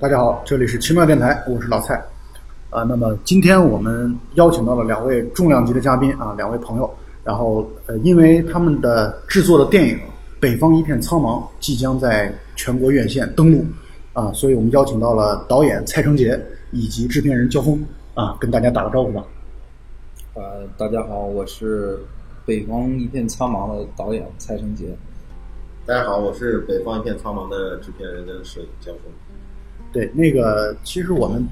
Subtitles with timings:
[0.00, 1.96] 大家好，这里是奇妙电台，我是老蔡。
[2.70, 6.88] 啊，那么今天我们邀请到了两位重量级的嘉宾啊，两位朋友。
[7.24, 9.96] 然后呃，因为他们的制作的电影
[10.38, 13.64] 《北方一片苍茫》即将在全国院线登陆
[14.12, 16.40] 啊，所以我们邀请到了导演蔡成杰
[16.70, 17.84] 以及制片人焦峰
[18.14, 19.24] 啊，跟大家打个招呼吧。
[20.34, 21.96] 呃，大家好，我是
[22.46, 24.96] 《北方一片苍茫》的导演蔡成杰。
[25.84, 29.12] 大家好，我是《北方一片苍茫》的制片人跟摄影焦峰。
[29.92, 31.46] 对，那个其实我们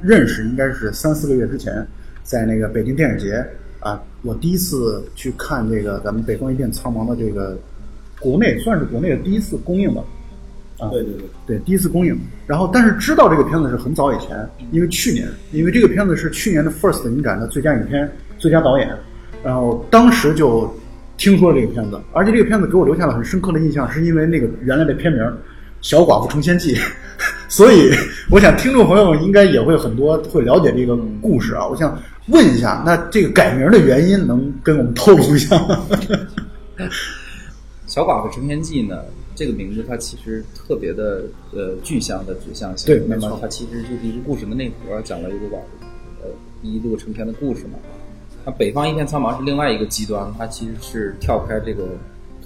[0.00, 1.86] 认识应该是三四个月之前，
[2.22, 3.44] 在那个北京电影节。
[3.80, 7.58] 啊，我第一次去看这个咱们《北方一片苍茫》的这个
[8.20, 10.04] 国内算是国内的第一次公映吧。
[10.78, 12.14] 啊，对对对，对，第一次公映。
[12.46, 18.94] 然后，但是知道这个片子是很早以前，因为去年，因为这个片子是去年的 FIRST 影展的最佳影片、最佳导演。
[19.42, 20.70] 然后当时就
[21.16, 25.22] 听说了这个片子，而且这个片子给我留下了很深刻的印象，是因为那个原来的片名
[25.80, 26.74] 《小寡妇成仙记》。
[27.50, 27.90] 所以，
[28.30, 31.66] 我想听众朋友们应该也会很多会了解这个故事啊。
[31.66, 32.00] 我想。
[32.26, 35.84] 问一下，那这个改名的原因能跟我们透露一下吗？
[37.88, 39.02] 小寡妇成仙记呢？
[39.34, 42.86] 这个名字它其实特别的呃具象的指向性。
[42.86, 45.86] 对，那么它其实就是一个故事的内核，讲了一个寡妇
[46.22, 46.28] 呃
[46.62, 47.80] 一路成仙的故事嘛。
[48.44, 51.88] 那北方一片苍茫是另外一个极端，它其实是跳开这个，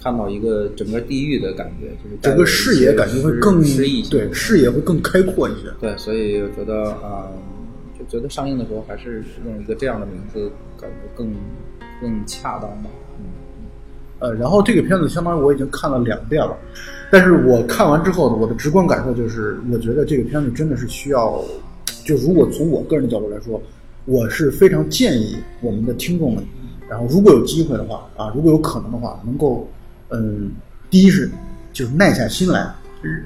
[0.05, 3.59] 看到一个整个地域的感觉，就是整个视野感觉会更，
[4.11, 5.61] 对，视野会更开阔一些。
[5.81, 7.27] 对，所以我觉得啊。
[8.07, 10.47] 觉得上映的时候还是用一个这样的名字，
[10.79, 11.33] 感觉更
[11.99, 12.89] 更恰当吧。
[13.17, 13.25] 嗯，
[14.19, 16.55] 呃，然后这个片子相当于我已经看了两遍了，
[17.11, 21.43] 但是我看完之后呢，我的直观感受就是，我觉得这个片子真的是需要，
[22.05, 23.59] 就如果从我个人的角度来说，
[24.05, 26.43] 我是非常建议我们的听众们，
[26.87, 29.67] 然后如果有机会的话啊，如果有可能的话，能够
[30.09, 30.51] 嗯，
[30.89, 31.29] 第一是
[31.73, 32.73] 就是耐下心来，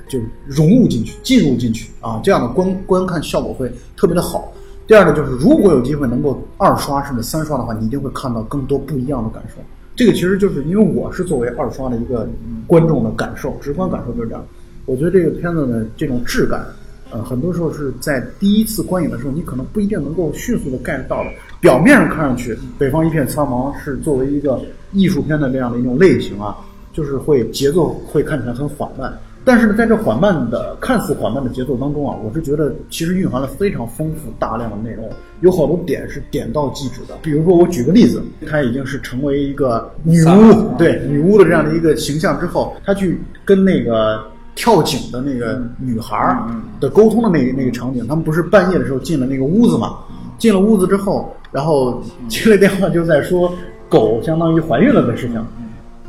[0.08, 4.52] 就融入进去、进入进去啊，这样的观观看效果会特别的好。
[4.88, 9.62] 第二呢就是，如果有机会能够二刷甚至三刷的话，你一定会看到更多不一样的感受。
[9.96, 12.28] 这个其实就是因为我是作为二刷的一个
[12.66, 14.44] 观众的感受，直观感受就是这样。
[14.86, 16.66] 我觉得这个片子呢，这种质感，
[17.12, 21.30] 呃，很多时候是在第一次观影的时候，你可能不一定能够迅速的 get 到的。
[21.60, 24.60] 表面上看上去，《北方一片苍茫》是作为一个
[24.94, 26.58] 艺术片的这样的一种类型啊，
[26.94, 29.18] 就是会节奏会看起来很缓慢。
[29.46, 35.10] 但是呢，在这缓慢的、看似缓慢的节奏当中啊，我是觉得其实蕴含了非常丰富、大量的内容，
[35.42, 37.18] 有好多点是点到即止的。
[37.22, 44.22] 比如说，我举个例子，她已经是成为一个女巫，对女巫的这样的一个形象之后，她去跟那个
[44.56, 46.38] 跳井的那个女孩
[46.82, 50.00] 的沟通的那那个场景，他们不是半夜的时候进了那个屋子嘛？
[50.38, 53.52] 进了屋子之后，然后接了电话就在说
[53.88, 55.44] 狗相当于怀孕了的事情，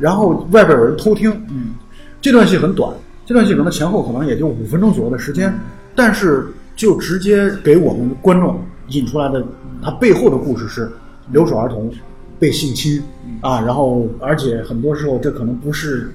[0.00, 1.74] 然后外边有人偷听，嗯，
[2.20, 2.92] 这段戏很短。
[3.26, 5.54] 这段戏可能前后可能也就五分钟左右的时间，
[5.94, 9.44] 但是就直接给我们观众引出来的，
[9.80, 10.90] 它背后的故事是
[11.30, 11.88] 留守儿童
[12.40, 13.00] 被性侵
[13.40, 16.10] 啊，然后而且很多时候这可能不是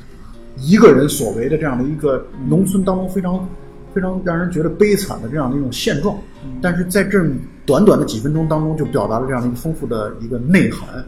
[0.57, 3.47] 一个人所为的这样的一个农村当中非常
[3.93, 6.17] 非常让人觉得悲惨的这样的一种现状，
[6.61, 7.25] 但是在这
[7.65, 11.01] 短短的几分钟当中就表达了这样的一个丰富的一个内涵，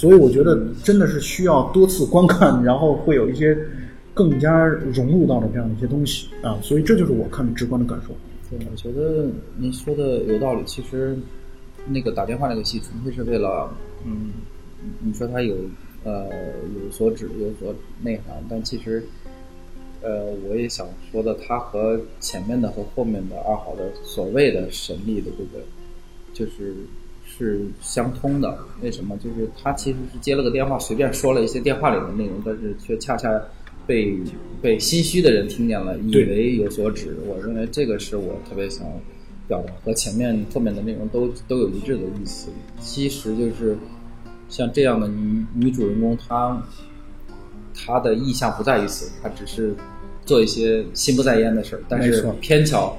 [0.00, 3.56] 所以我觉得真的是需要多次观看，然后会有一些。
[4.12, 8.12] 更加融入到的这样的一些东西啊，所以这就是我看的直观的感受。
[8.50, 10.62] 对，我觉得您说的有道理。
[10.66, 11.16] 其实，
[11.86, 13.72] 那个打电话那个戏纯粹是为了，
[14.04, 14.32] 嗯，
[15.00, 15.54] 你说它有
[16.04, 19.02] 呃有所指有所内涵，但其实，
[20.02, 25.64] 呃，我也想说的，它和前面的和后面的二号的所谓的神秘的这个，
[26.34, 26.74] 就是
[27.44, 28.58] 是相通的。
[28.82, 29.16] 为什么？
[29.16, 33.28] 就是他其实是接了个电话，随便说了一些电话里的内容，但是却恰恰。
[33.86, 34.16] 被
[34.62, 37.16] 被心虚的人听见了，以为有所指。
[37.26, 38.86] 我认为这个是我特别想
[39.48, 42.50] 表达，和前面后面的内容都都有一致的意思。
[42.78, 43.76] 其实就是
[44.48, 46.62] 像这样的女女主人公，她
[47.74, 49.74] 她的意向不在于此，她只是
[50.24, 52.96] 做一些心不在焉的事儿，但是偏巧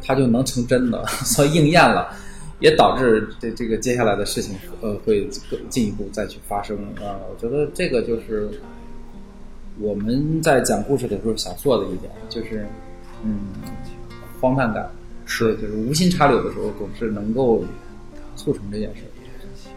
[0.00, 2.14] 她就能成真的， 所以应验了，
[2.62, 7.20] 也导致这这个接下来的事情呃会更进一步再去发生啊。
[7.30, 8.48] 我觉得这个就是。
[9.80, 12.66] 我们在讲故事的时候想做的一点就是，
[13.24, 13.38] 嗯，
[14.38, 14.86] 荒诞感
[15.24, 17.64] 是，就是无心插柳的时候总是能够
[18.36, 19.00] 促成这件事。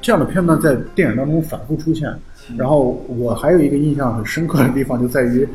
[0.02, 2.14] 这样的片段在电影当中反复出现。
[2.58, 5.48] 然后我还有一个印象很深刻的地方就在于，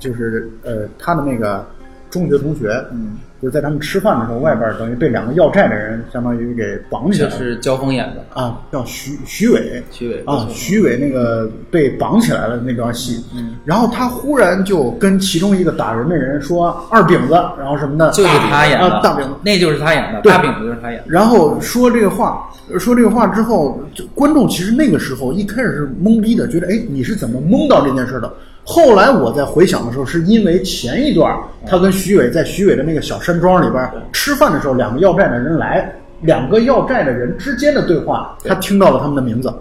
[0.00, 1.64] 就是呃他的那个
[2.08, 7.34] 中学同学，嗯，就是在他们吃饭的时候，外边等于被两个要债的人相当于给绑起来了。
[7.36, 21.04] 这是焦峰演的，啊，叫徐徐伟，徐伟啊，徐伟那个被绑起来了那段戏，嗯然后他忽然就跟其中一个打人的人说二饼子，然后什么的，就是他演的，啊大饼子，那就是他演的，大饼子就是他演的。
[21.08, 22.48] 然后说这个话，
[22.78, 23.80] 说这个话之后，
[24.14, 28.32] 观众其实那个时候一开始是懵逼的，觉得哎你是怎么蒙到这件事的？
[28.64, 31.36] 后来我在回想的时候，是因为前一段
[31.66, 39.52] 他跟徐伟在徐伟的那个小山庄里边吃饭的时候，两个要债的人来，两个要债的人之间的对话，他听到了他们的名字，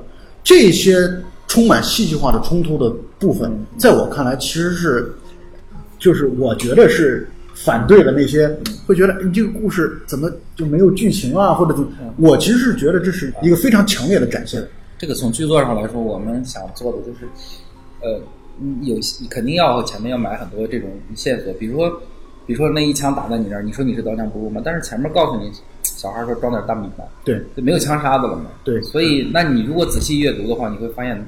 [0.43, 0.95] 这些
[1.47, 5.11] 充满戏剧化的冲突的部分，在我看来其实是
[5.97, 8.47] 就是我觉得是反对的那些
[8.85, 11.89] 会觉得你这个故事怎么就没有剧情啊，或者怎么？
[12.17, 14.63] 我其实是觉得这是一个非常强烈的展现。
[14.97, 17.25] 这个从剧作上来说，我们想做的就是，
[18.01, 18.21] 呃，嗯
[18.81, 18.97] 有
[19.29, 21.89] 肯定要前面要买很多这种线索，比如说，
[22.45, 24.61] 比如说那一枪打在你那儿，你说你是刀枪不入吗？
[24.63, 25.51] 但是前面告诉你，
[25.83, 28.45] 小孩说装点大米吧，对就没有枪杀的了嘛。
[28.63, 31.25] 对所以那你如果仔细阅读的话，你会发现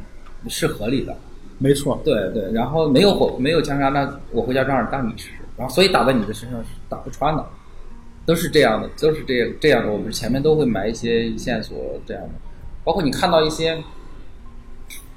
[0.48, 1.16] 是合理的。
[1.60, 7.46] 没错，对对，然后没有火没有枪杀，那我回家装点大米吃，然后所以打在你的身上是打不穿的，
[8.26, 9.92] 都是这样的，都是这样这样的。
[9.92, 12.30] 我们前面都会埋一些线索，这样的，
[12.84, 13.82] 包括你看到一些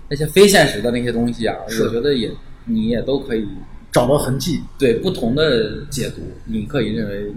[0.08, 2.31] 那些非现实的那些东西啊，我觉得也
[2.64, 3.47] 你也都可以
[3.93, 7.32] 找到痕迹，对不同的解读，你可以认为，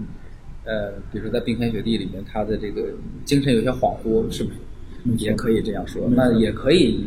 [0.64, 2.82] 呃，比如说在《冰天雪地》里面，他的这个
[3.24, 4.56] 精神有些恍惚，是不是？
[5.16, 7.02] 也可以这样说，那也可以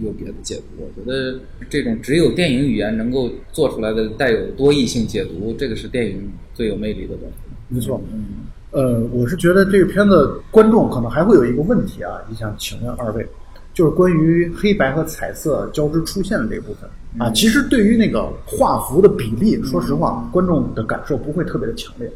[0.00, 0.82] 有别的解读。
[0.82, 1.38] 我觉得
[1.68, 7.34] 这种只有电影语言能够做出来的带有多义性解读，这个是电影最有魅力的东西。
[7.68, 8.02] 没错。
[8.70, 13.28] 呃，我是觉得这个片子观众可能还会有一个问题啊，也想请问二位，
[13.74, 16.88] 就是关于黑白和彩色交织出现的这部分
[17.18, 17.30] 啊。
[17.32, 22.10] 其实对于那个画幅的比例，说实话，观众的感受不会特别的强烈。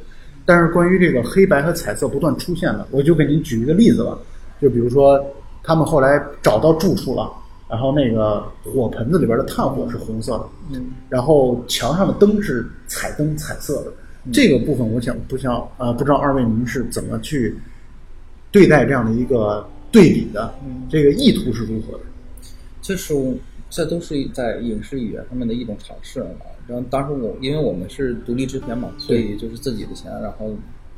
[0.46, 4.16] 但是关于这个黑白和彩色不断出现的，我就给您举一个例子吧，
[4.62, 5.22] 就比如说
[5.62, 7.31] 他们后来找到住处了，
[7.69, 13.93] 然后那个火盆子里边的炭火是红色的，嗯，然后墙上的灯是彩灯彩色的。
[14.32, 17.55] 这个部分，我想不想呃，不知道二位您是怎么去
[18.50, 20.55] 对待这样的一个对比的？
[20.88, 22.05] 这个意图是如何的？
[22.81, 23.14] 就是
[23.70, 26.29] 这都是在影视语言上面的一种尝试嘛。
[26.67, 30.50] 然后当时我因为我们是独立制片嘛，所以就是自己的钱，然后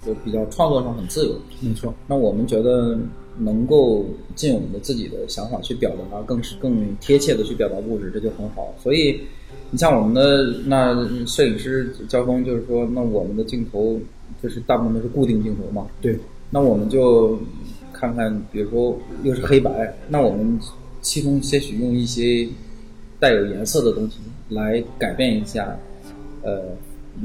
[0.04, 1.34] 就比较创作上很自由。
[1.60, 2.98] 没错，那我们觉得
[3.38, 4.04] 能够
[4.34, 8.74] 尽我们的自己的想法去表达，更是更贴切的去表达故事，这就很好。
[8.82, 9.20] 所以，
[9.70, 10.94] 你像我们的那
[11.26, 13.98] 摄影师交锋，就是说，那我们的镜头
[14.42, 16.18] 就是大部分都是固定镜头嘛，对，
[16.50, 17.38] 那我们就
[18.00, 20.58] 看看，比如说又是黑白，那我们
[21.02, 22.48] 其中些许用一些
[23.18, 24.18] 带有颜色的东西
[24.48, 25.76] 来改变一下，
[26.42, 26.62] 呃，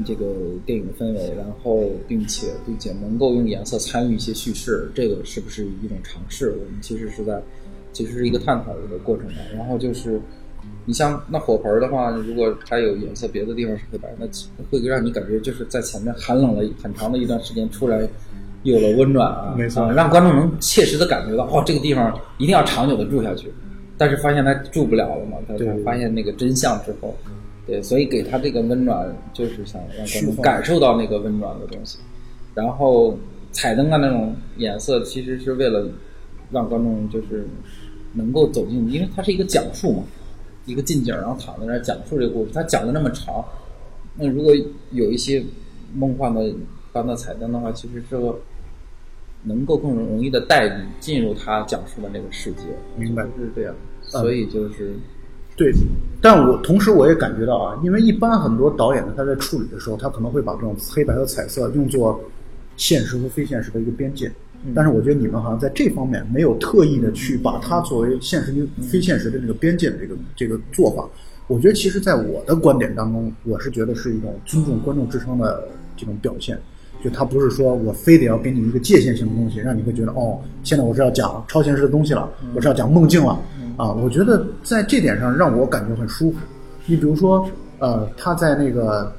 [0.04, 0.26] 这个
[0.66, 6.50] 电影的氛围，然后并且并且能够用颜色参与一些叙事，这个是不是一种尝试？
[6.50, 7.40] 我们其实是在，
[7.94, 9.36] 其实是一个探讨的过程吧。
[9.54, 10.20] 然后就是，
[10.84, 14.26] 你像那火盆的话，如果它有颜色，别的地方是黑白，那
[14.70, 18.06] 会让你感觉就是在前面寒冷了很长的一段时间，突然
[18.72, 23.52] 有了温暖啊，没错啊让观众能切实的感觉到，哦，这个地方一定要长久的住下去。
[23.98, 27.16] 但是发现他住不了了嘛，他他发现那个真相之后，
[27.66, 31.98] 对，所以给他这个温暖，就是想让观众感受到那个温暖的东西。
[32.54, 33.16] 然后
[33.52, 35.88] 彩灯啊那种颜色，其实是为了
[36.50, 37.46] 让观众就是
[38.12, 40.02] 能够走进，因为它是一个讲述嘛，
[40.66, 42.50] 一个近景，然后躺在那儿讲述这个故事。
[42.52, 43.42] 他讲的那么长，
[44.14, 44.52] 那如果
[44.90, 45.42] 有一些
[45.94, 46.52] 梦幻的
[46.92, 48.16] 般的彩灯的话，其实是
[49.46, 52.62] 能够更容易的带你进入他讲述的那个世界。
[52.98, 54.94] 明白是这样，所以就是
[55.56, 55.72] 对，
[56.20, 62.20] 但我同时我也感觉到啊，因为一般很多导演呢，他在处理的时候，他可能会把这种黑白和彩色用作
[62.76, 64.30] 现实和非现实的一个边界。
[64.74, 71.08] 但是我觉得你们好像在这方面没有特意的去把它作为现实与非现实的这个边界的这个这个做法。
[71.46, 76.58] 我觉得其实，在我的观点当中，我是觉得是一种尊重观众智商的这种表现。
[77.04, 83.38] 就他不是说我非得要给你一个界限性的东西，让你会觉得哦，现在我是要讲超现实的东西了，我是要讲梦境了
[83.76, 83.92] 啊。
[83.92, 86.38] 我觉得在这点上让我感觉很舒服。
[86.86, 87.48] 你比如说，
[87.78, 89.12] 呃，他在那个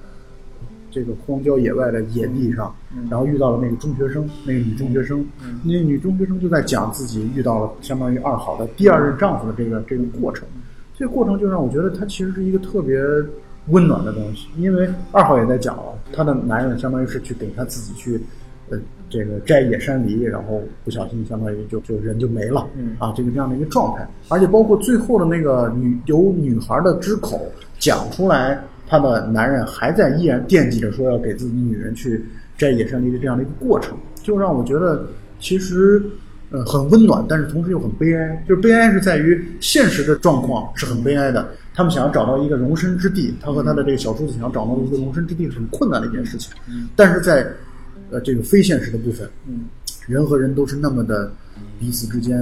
[0.90, 2.74] 这个荒郊野外的野地上，
[3.10, 5.26] 然后遇到了那个中学生，那个女中学生，
[5.64, 10.48] 那个女中学生就在讲自己遇到了相当于二好的第二任丈夫的这个这个过程。
[10.98, 13.00] 这个过程就让我觉得他其实是一个特别
[13.70, 15.84] 温暖的东西，因为二号也在讲了，
[16.14, 18.22] 她的男人相当于是去给她自己去，
[18.70, 18.78] 呃，
[19.10, 22.96] 这个摘野山梨，然后不小心相当于就就人就没了，嗯。
[23.00, 32.24] 啊，这个这样的一个状态，而且包括最后的那个女由女孩的之口讲出来，她的男人还在依然惦记着说要给自己女人去
[32.58, 35.06] 摘野山梨的这样的一个过程，就让我觉得
[35.40, 36.02] 其实
[36.52, 38.44] 呃很温暖，但是同时又很悲哀。
[38.48, 41.48] 就是悲哀是在于现实的状况是很悲哀的，
[41.78, 46.52] 他们想要找到一个容身之地，他和他的这个小叔子想要找到一个容身之地是很困难的一件事情。
[46.96, 47.48] 但是在
[48.10, 49.66] 呃这个非现实的部分，嗯
[50.08, 51.32] 人和人都是那么的
[51.80, 52.36] 彼此之间，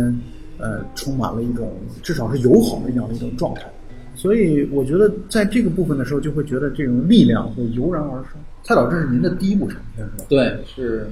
[0.57, 1.69] 呃，充满了一种
[2.01, 3.63] 至少是友好的这样的一种状态。
[4.15, 8.41] 所以我觉得在这个部分的时候，就会觉得这种力量会油然而生。
[8.63, 10.25] 蔡导，这是您的第一部长片是吧？
[10.29, 11.09] 对，是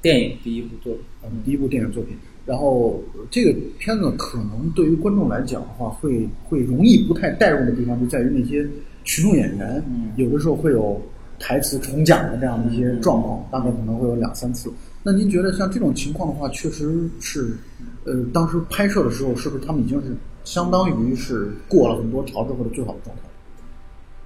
[0.00, 1.02] 电影第一部作品。
[1.24, 2.16] 嗯，第一部电影作品。
[2.46, 8.64] 然后这个片子可能对于观众来讲的话，会会容易不太带入的地方，就在于那些
[9.02, 11.02] 群众演员，嗯有的时候会有
[11.40, 14.72] 台词重讲的这样的一些状况，大概可能会有两三次。
[15.02, 17.56] 那您觉得像这种情况的话，确实是，
[18.04, 23.22] 呃，当时拍摄的时候，是不是他们已经是相当于是过了很多条之后的最好的状态？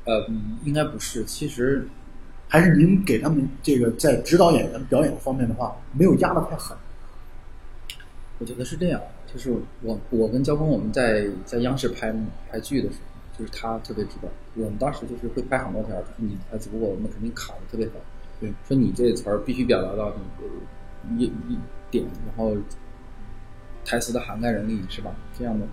[0.04, 0.26] 呃，
[0.64, 1.86] 应该不是，其实
[2.48, 6.76] 还是您给他们这个在指导演员表演方面的话，没有压得太狠？
[8.40, 8.98] 我觉得是这样，
[9.30, 12.10] 就是我我跟焦峰我们在在央视拍
[12.50, 17.92] 拍剧的时候，就是他特别知道，我们当时就是会拍很多条，就是你台词不过，我们肯定卡的特别好。
[18.40, 21.58] 对，说你这词儿必须表达到你的一一
[21.90, 22.56] 点，然后
[23.84, 25.14] 台词的涵盖能力是吧？
[25.38, 25.66] 这样的，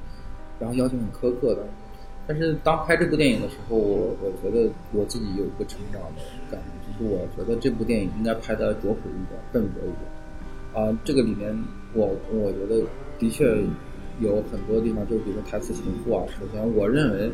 [0.60, 1.66] 然后要求很苛刻的。
[2.28, 6.22] 但是当拍这部电影的时候，我我觉得我自己有一个成长的
[6.52, 10.18] 感觉，就是我觉得这部电影应该拍的拙朴一点，笨拙一点。
[10.74, 11.58] 啊、这个里面
[11.98, 12.86] 我我觉得
[13.18, 13.44] 的确
[14.20, 16.24] 有很多地方，就比如说台词重复啊。
[16.40, 17.32] 首先，我认为，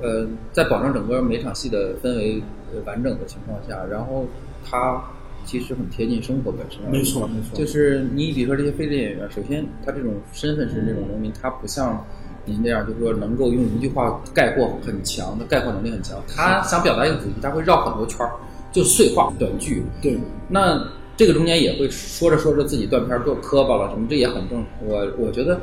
[0.00, 2.42] 呃，在保证整个每场戏的氛围
[2.72, 4.24] 呃完整的情况下，然后
[4.64, 5.02] 它
[5.44, 6.80] 其实很贴近生活本身。
[6.90, 12.04] 没错没错就是你比如说这些非职业演员，首先他这种身份是这种农民，他不像
[12.44, 16.22] 您这样，就是说能够用一句话概括很强的概括能力很强。
[16.28, 18.32] 他想表达一个主题，他会绕很多圈儿，
[18.72, 19.82] 就碎话短句。
[20.00, 20.18] 对，
[20.48, 20.82] 那
[21.20, 24.66] 这个中间也会说着说着自己断片儿做磕巴了什么，这也很正常。
[24.86, 25.60] 我我觉得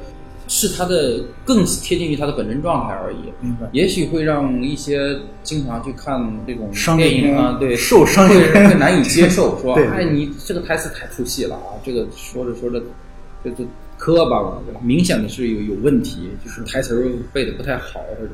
[0.47, 3.17] 是他的更贴近于他的本真状态而已。
[3.41, 3.67] 明白。
[3.71, 12.79] 也许会让一些经常去看这种电影啊，对，受商业会会难以接受，说 哎，你这个台词太出戏了啊，这个说着说着
[13.43, 13.65] 这这
[13.97, 14.61] 磕巴了？
[14.83, 18.31] 明显的是有有问题，就是台词儿背的不太好，或者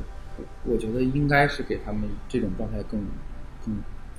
[0.66, 3.00] 我觉得应该是给他们这种状态更
[3.66, 3.74] 更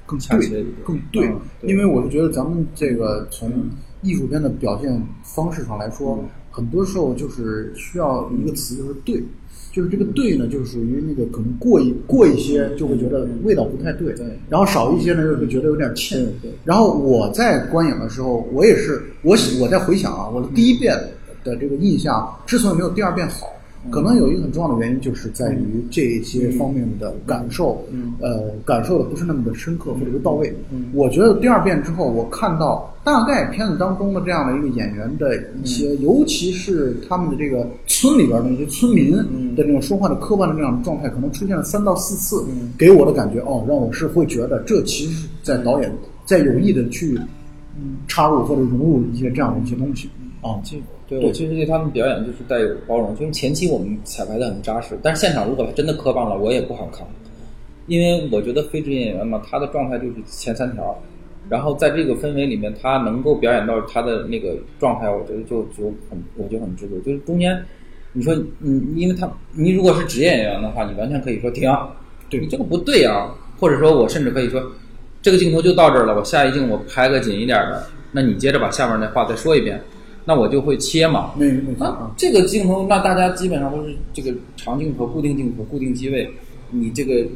[0.06, 3.50] 更对恰切一点，更对嗯，因为我是觉得咱们这个从
[4.02, 6.28] 艺术片的表现方式上来说，嗯。
[6.54, 9.20] 很多时候就是需要一个词，就是对，
[9.72, 14.24] 就是这个对呢，就是属于那个可能过一过一些就会觉得味道不太对，对。
[14.48, 16.24] 然后少一些呢就会觉得有点欠。
[16.62, 20.96] 然后我在观影的时候，我也是我我在回想啊，我的第一遍
[21.42, 23.48] 的这个印象之所以没有第二遍好。
[23.90, 30.54] 可能有一个很重要的原因，就是在于这些方面的感受，嗯呃，感受的不是那么的深刻或者是到位。
[30.72, 45.92] 嗯我觉得第二遍之后，我看到大概片子当中的这样的一个演员的一些，嗯尤其是他们的这个村里边的一些村民嗯的这种说话的磕巴的那样的状态，可能出现了三到四次，嗯给我的感觉哦，让我是会觉得这其实是在导演
[46.24, 47.18] 在有意的去
[48.08, 50.08] 插入或者融入一些这样的一些东西
[50.40, 50.56] 啊。
[51.06, 57.06] 对我其实对他们表演就是带有包容，就是前期我们彩排的很扎实，但是现场如果他真的磕巴了，我也不好扛，
[57.86, 60.98] 因为我觉得非职业演员嘛，他的状态就是前三条，
[61.50, 66.98] 然后在这个氛围里面，他能够表演到他的那个状态，我觉得就就很，我觉得很知足。
[67.00, 67.62] 就是中间，
[68.14, 71.70] 你说你因为他你如果是职业演员的话，你完全可以说停，
[72.30, 74.62] 对你这个不对啊，或者说我甚至可以说，
[75.20, 79.78] 这个镜头就到这儿了，我下一镜我拍个紧一点的，那你接着把下面那话再说一遍，
[80.24, 81.32] 那我就会切嘛。
[82.16, 86.30] 这个镜头，那大家基本上都是这个长镜头、固定镜头、固定机位，
[86.70, 87.26] 你这个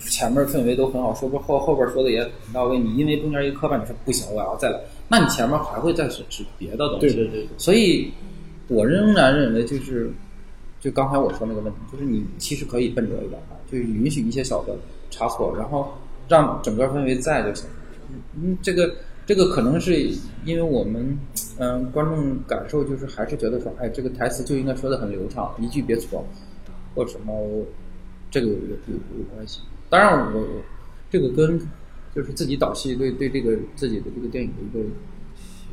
[0.00, 2.78] 前面氛围都很好，说不后后边说的也很到位。
[2.78, 7.00] 你因为中间一个磕绊，你说不行，我要再来，那你前面还会再是指别的东西。
[7.00, 8.10] 对对对对所以，
[8.68, 10.10] 我仍然认为就是，
[10.80, 14.76] 就刚才我说那个问题，就是你其实可以笨拙一点啊，就是允许一些小的
[15.10, 15.92] 差错，然后
[16.28, 17.68] 让整个氛围在就行。
[18.40, 18.94] 嗯，这个
[19.26, 20.08] 这个可能是
[20.44, 21.18] 因为我们
[21.58, 26.24] 嗯、观众感受就是还是觉得说，哎，这个台词就应该说的很流畅，一句别错，
[26.94, 27.64] 或者什么，
[28.30, 29.60] 这个有有有关系。
[29.88, 30.46] 当然我，我
[31.10, 31.58] 这个跟
[32.14, 34.88] 就是自己导戏对对这个自己的这个电影的一个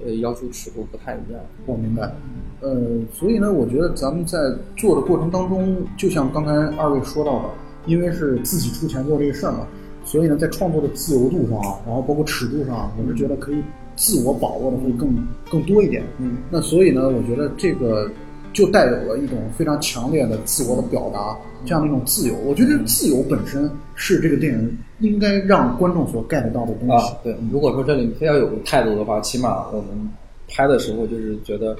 [0.06, 1.42] 呃要求尺度不太一样。
[1.66, 2.14] 我明白，
[2.62, 4.38] 呃，所以呢，我觉得咱们在
[4.78, 7.50] 做的过程当中，就像刚才二位说到的，
[7.88, 9.68] 因为是自己出钱做这个事儿嘛，
[10.06, 13.62] 所以呢，在创作的自由度上，然后包括尺度上，我是觉得可以
[13.96, 15.16] 自我把握的会更
[15.50, 16.04] 更多一点。
[16.20, 18.10] 嗯那所以呢，我觉得这个
[18.52, 21.36] 就带有了一种非常强烈的自我的表达，
[21.66, 22.36] 这样的一种自由。
[22.46, 27.08] 我觉得自由本身是这个电影应该让观众所 get 到的东西。
[27.08, 30.10] 啊，对，如果说这里非要有个态度的话，起码我们
[30.48, 31.76] 拍的时候就是觉得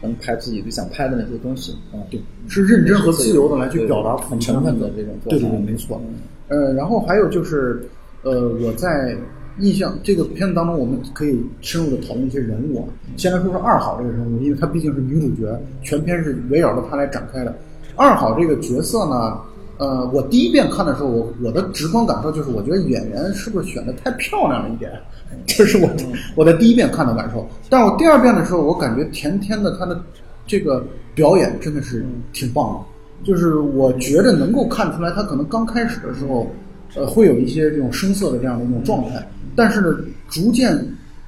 [0.00, 5.12] 能拍自己最想拍的那些东西，啊，对，是认真和自由的来去表达很诚恳的这种。
[5.24, 6.00] 对对对，没错。
[6.48, 7.86] 呃，然后还有就是，
[8.22, 9.16] 呃，我在
[9.58, 12.84] 印象这个片子当中，我们可以深入的讨论一些人物啊。
[13.16, 17.54] 先来说说二号这个人物，因为她毕竟是女主角，全片是围绕着她来展开的。
[17.94, 19.38] 二号这个角色呢，
[19.78, 24.92] 呃，我第一遍看的时候，我我的直观感受就是，我觉得演员是不是选的太漂亮了一点，
[25.46, 25.88] 这是我
[26.34, 27.46] 我在第一遍看的感受。
[27.70, 29.98] 但我第二遍的时候，我感觉甜甜的她的
[30.46, 30.84] 这个
[31.14, 32.80] 表演真的是挺棒的。
[33.24, 36.46] 就是我觉得能够看出来，他可能刚开始的时候，
[36.94, 39.88] 呃，会有一些这种生涩的这样的一种状态，但是呢，
[40.28, 40.78] 逐渐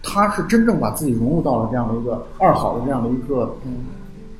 [0.02, 3.56] 他是真正把自己融入到了这样的一个二好的这样的一个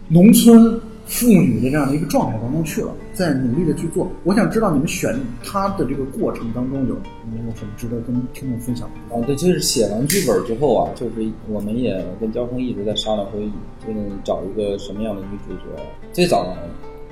[0.09, 4.07] 农村妇女的这样的一个状态当中去了，在努力的去做。
[4.25, 6.95] 我想知道你们选他的这个过程当中有
[7.31, 9.17] 没有什么值得跟听众分享的？
[9.17, 11.13] 啊，对，就是写完剧本之后啊，就是
[11.49, 13.41] 我们也跟焦峰一直在商量说，
[13.87, 15.83] 就是找一个什么样的女主角。
[16.13, 16.45] 最早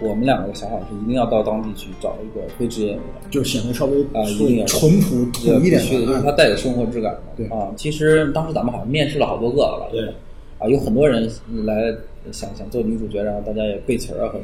[0.01, 7.21] 我们两个的想法是一定要到当地去找一个非职业演员，就显得稍微啊，一定要淳朴土一点就是他带有生活质感的。
[7.37, 10.07] 对啊，其实当时咱们好像面试了好多个了，对，
[10.59, 11.31] 啊，有很多人
[11.65, 11.95] 来
[12.31, 14.41] 想想做女主角，然后大家也背词儿啊，很。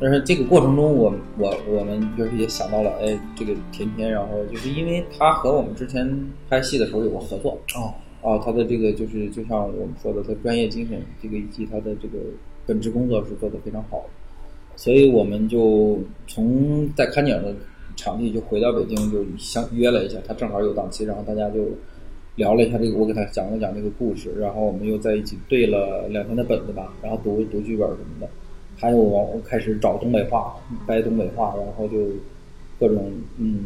[0.00, 12.18] 但是这个过程中我，我我们就是也想到了，哎，这个甜甜，然后就是因为她和我们之前拍戏的时候有过合作，哦，啊，她的这个就是就像我们说的，她专业精神，这个以及她的这个
[12.66, 14.04] 本职工作是做得非常好的，
[14.76, 17.54] 所以我们就从在看景的
[17.96, 21.60] 场地就回到北京，就相约了一下，他正好有档期，然后大家就
[22.36, 28.28] 聊了一下这个，我给他讲了讲这个故事，然后我们又在一起对了两天的本子吧，然后读读剧本什么的，
[28.76, 30.56] 还有我开始找东北话，
[30.86, 31.98] 掰东北话，然后就
[32.80, 33.64] 各种嗯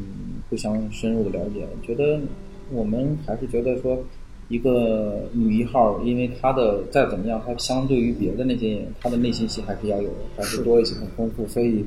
[0.51, 2.21] 互相深入的了解，觉得
[2.73, 3.99] 我们还是觉得说。
[4.49, 11.45] 一个女一号，因为她的再怎么样，她相对于别的那些演员，她的内心戏还是要有的，还是多一些，很丰富。
[11.49, 11.85] 所以，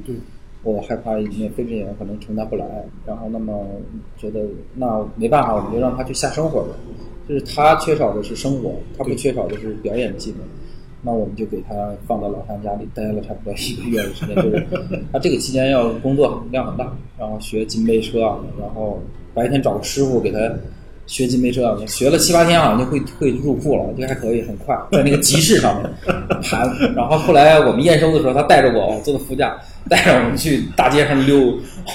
[0.62, 2.66] 我害怕那非职业演员可能承担不来。
[3.06, 3.66] 然后，那么
[4.18, 4.42] 觉得
[4.76, 6.76] 那没办法，我们就让她去下生活吧。
[7.30, 10.40] 就是她缺少的是生活，她不缺少的是表演技能。
[11.02, 14.68] 那我们就给她放到老乡家里待了差不多一个月的时间，就是
[15.14, 18.20] 她这个期间要工作量很大，然后学金杯车，
[18.60, 19.02] 然后
[19.34, 20.38] 白天找个师傅给她。
[21.10, 25.92] 学金杯车，学了七八天，好像就会会入库了，这还可以，很快， 在那个集市上面
[26.44, 26.72] 盘。
[26.96, 29.58] 然后后来我们验收的时候，他带着我坐的副驾，
[29.90, 31.48] 带着我们去大街上溜，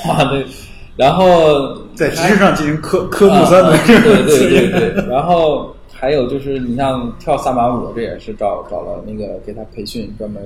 [0.09, 0.45] 哇，那，
[0.97, 5.07] 然后在集市上进行科科目三的、啊，对对对对。
[5.09, 10.43] 然后还有就是，你像跳萨满舞，这也是找找了那个给他培训，专门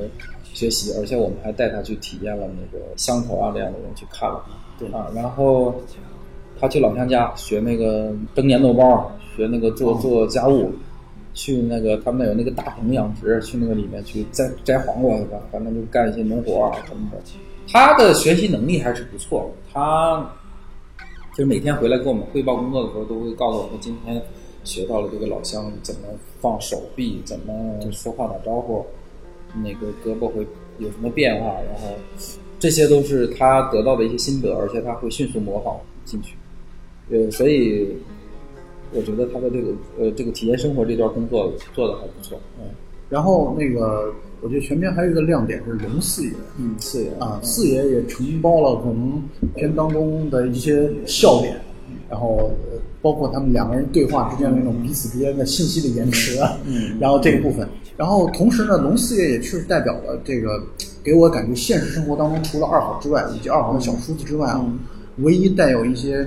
[0.52, 4.44] 学习，而且我们还带他去体验了那个乡头啊这样的人去看了，
[4.78, 5.74] 对啊，然后。
[6.60, 10.72] 他去老乡家学那个蒸粘豆包，学那个做做家务，
[11.34, 17.18] 去那个他们那有那个大棚养殖，去那个里面去摘摘黄瓜，反正就干一些农活啊什么的。
[17.70, 20.26] 他的学习能力还是不错，他
[21.32, 24.22] 就是每天回来跟我们汇报工作的时候，都会告诉我们今天
[24.64, 26.00] 学到了这个老乡怎么
[26.40, 28.84] 放手臂，怎么说话打招呼，
[29.62, 30.46] 那个胳膊会
[30.78, 31.94] 有什么变化，然后
[32.58, 36.37] 这些都是他得到的一些心得，而且他会迅速模仿进去。
[37.10, 37.88] 呃，所以
[38.92, 42.64] 我觉得他的这个呃这个体验生活这段工作做的还不错，嗯。
[43.10, 49.22] 然后那个，我觉得全片还有一个亮点是龙四爷，嗯，四爷啊，四爷也承包了可能
[49.54, 51.58] 片当中的一些笑点，
[52.10, 52.50] 然后
[53.00, 57.66] 包括他们两个人对话之间的那种彼此之间的信息的延迟，嗯，然后这个部分，
[57.96, 60.62] 然后同时呢，龙四爷也确实代表了这个
[61.02, 64.70] 给我感觉现实生活当中除了二好之外，以及二好的小叔子之外啊，
[65.20, 66.26] 唯一带有一些。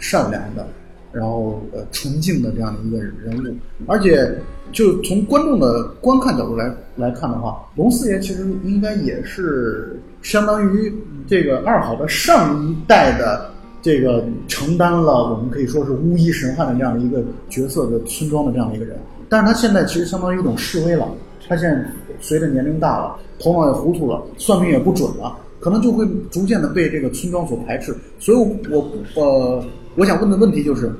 [0.00, 0.66] 善良的，
[1.12, 3.54] 然后呃纯净的这样的一个人物，
[3.86, 4.34] 而且
[4.72, 10.92] 就从观众的观看角度来来看的话，龙四爷其实应该也是相当于
[11.26, 13.50] 这个二好的上一代的
[13.82, 18.96] 这个承担了我们可以说是巫医神汉的这样的一个角色的村庄的这样的一个人，
[19.28, 21.08] 但是他现在其实相当于一种示威了，
[21.48, 21.84] 他现在
[22.20, 28.38] 随着年龄大了，头脑也糊涂了，算命也不准了，可能就会逐渐的被这个村庄所排斥，所以
[28.70, 29.62] 我呃。
[29.96, 30.92] 我想问的问题就是，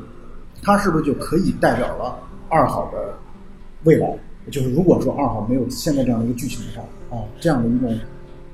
[0.62, 3.14] 他是不是就可以代表了二好的
[3.84, 4.18] 未来？
[4.50, 7.96] 就是如果说二号没有现在这样的一个剧情的话，啊，这样的一种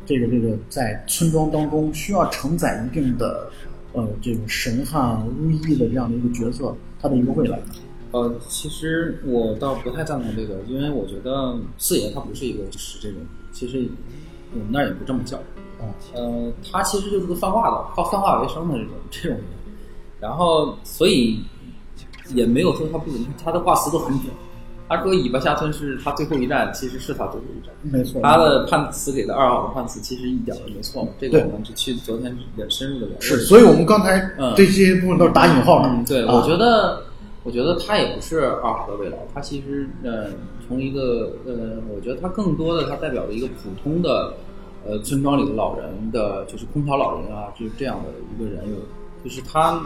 [0.04, 3.48] 这个这个在村庄当中需要承载一定的
[3.92, 7.58] 呃这种神汉巫医的这样的一个角色，他的一个未来。
[8.12, 13.20] 呃，其实我倒不太赞同这个，因为我觉得四爷他不是一个就是这种，
[13.52, 13.88] 其实
[14.52, 15.36] 我们那儿也不这么叫。
[15.78, 19.44] 啊，呃，他其实就是个泛化的，靠泛化为生的这种这种人，
[20.26, 21.38] 然后所以
[22.34, 24.32] 也没有说他不准，他的话词都很准。
[24.88, 27.72] 他说尾巴下村是他最后一站，其实是他最后一站。
[27.82, 33.20] 没错，他的判词给的二号的判词其实一点都没错嘛，这个对我们去昨天也深入的聊。
[33.20, 35.88] 是，所以我们刚才嗯这些部分都是打引号的。
[35.88, 37.02] 嗯，对，啊我觉得，
[37.44, 40.26] 我觉得他也不是二号的未来，他其实，呃，
[40.66, 44.34] 从一个，呃，我觉得他更多的，他代表了一个普通的，
[44.86, 48.76] 呃，村庄里的老人的，就是空巢老人啊，就是这样的一个人有，
[49.24, 49.82] 就是他，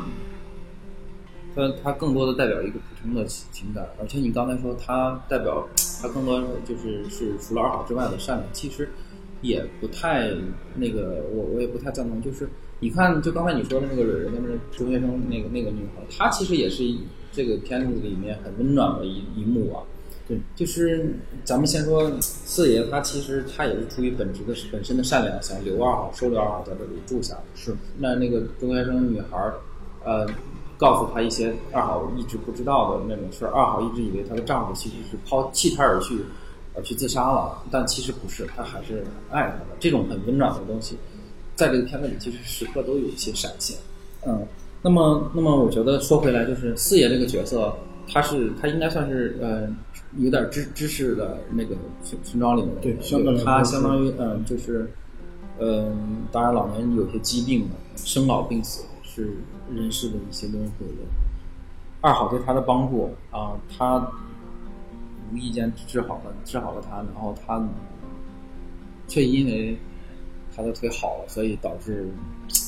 [1.55, 5.67] 他他更多的代表一个普通的情情感，而且你刚才说他代表
[6.01, 8.89] 他更多就是是除了二好之外的善良，其实
[9.43, 10.31] 也不太
[10.75, 16.85] 那个，我我也不太赞同，就是你看，就刚才你说的那个人，那个中学生那个那个女孩，她其实也是
[17.33, 19.83] 这个片子里面很温暖的一一幕啊。
[20.29, 27.37] 对，就是咱们先说四爷，他其实他也是出于本职的本身的善良，想留二号，收留二号在这里住下。
[27.57, 29.55] 是，那那个中学生女孩儿，
[30.05, 30.25] 呃，
[30.81, 33.53] 告诉他一些二好一直不知道的那种事儿。
[33.53, 36.19] 二好一直以为她的丈夫其实是抛弃她而去，
[36.75, 39.77] 而去自杀了，但其实不是，他还是爱她的。
[39.79, 40.97] 这种很温暖的东西，
[41.55, 43.77] 在这个片子里其实时刻都有一些闪现。
[44.27, 44.47] 嗯，
[44.81, 47.75] 那么那么我觉得说回来，就是四爷这个角色，
[48.09, 49.69] 他是他应该算是呃
[50.17, 54.91] 有点知知识的那个村村庄里面的人，对相当于他相当于嗯就是。
[55.63, 59.37] 嗯，当然，老年有些疾病，生老病死是
[59.75, 60.87] 人世的一些轮回。
[62.03, 63.99] 二好对他的帮助啊，他
[65.31, 67.63] 无意间治好了治好了他，然后他
[69.07, 69.77] 却因为
[70.57, 72.09] 他的腿好了，所以导致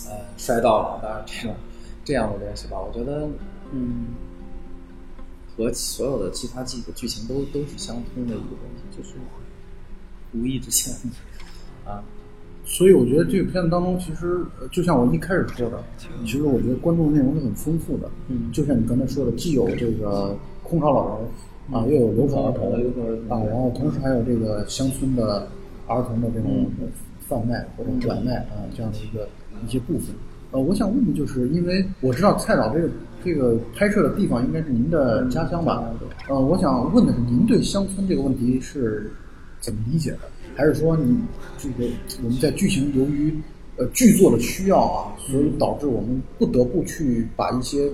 [0.07, 1.01] 呃摔到了。
[1.03, 1.57] 当然，这种
[2.05, 3.27] 这样的东西吧，我觉得
[3.71, 4.09] 嗯，
[5.57, 9.15] 和所有的其他剧的剧情都都是相通的一个东西，就是
[10.35, 10.95] 无意之间
[11.87, 12.05] 啊。
[12.65, 15.83] 所以我觉得这个片子当中，其实呃就像我一开始说的，
[16.25, 18.09] 其实我觉得关注的内容是很丰富的。
[18.29, 21.29] 嗯就像你刚才说的，既有这个空巢老人
[21.71, 25.47] 啊，又有留守儿童留守儿童啊，然后同时还有这个乡村的
[25.87, 26.67] 儿童的这种
[27.29, 29.29] 贩卖或者转卖啊这样的一个
[29.67, 30.15] 一些部分。
[30.53, 32.89] 呃，我想问的就是，因为我知道蔡导这个
[33.25, 35.83] 这个拍摄的地方应该是您的家乡吧？
[36.29, 39.11] 呃，我想问的是，您对乡村这个问题是
[39.61, 40.19] 怎么理解的？
[40.55, 41.17] 还是说你
[41.59, 41.91] 这个
[42.23, 43.35] 我们在剧情由于
[43.77, 47.91] 呃剧作的需要啊，所以导致我们不得不去把一些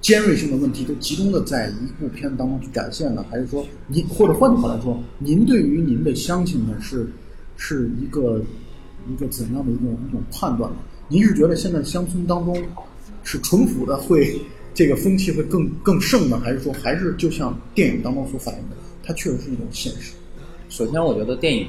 [0.00, 3.24] 尖锐性的问题都集中的在一部片子当中去展现呢？
[3.30, 7.06] 还是说您或者换句话来说，您对于您的乡亲们是
[7.56, 8.42] 是一个
[9.10, 10.78] 一个怎样的一种一种判断呢？
[11.08, 12.56] 您是觉得现在乡村当中
[13.22, 14.40] 是淳朴的会
[14.72, 20.14] 这个风气会更更盛呢，还是说还是就像电影当中所反映的，它确实是一种现实？
[20.70, 21.68] 首先，我觉得电影，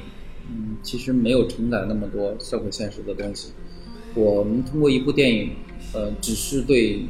[0.52, 3.52] 嗯，其实没有承载那么多社会现实的东西。
[4.14, 5.50] 我们通过一部电影，
[5.94, 7.00] 呃，只是对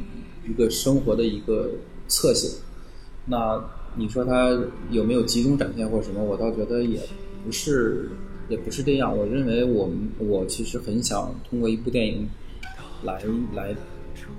[0.47, 1.69] 一个生活的一个
[2.07, 2.47] 侧写。
[3.25, 3.61] 那
[3.95, 4.57] 你说它
[4.89, 6.23] 有没有集中展现或者什么？
[6.23, 6.99] 我倒觉得也
[7.45, 8.09] 不是，
[8.47, 9.15] 也不是这样。
[9.15, 12.27] 我认为我们我其实很想通过一部电影
[13.03, 13.21] 来
[13.53, 13.75] 来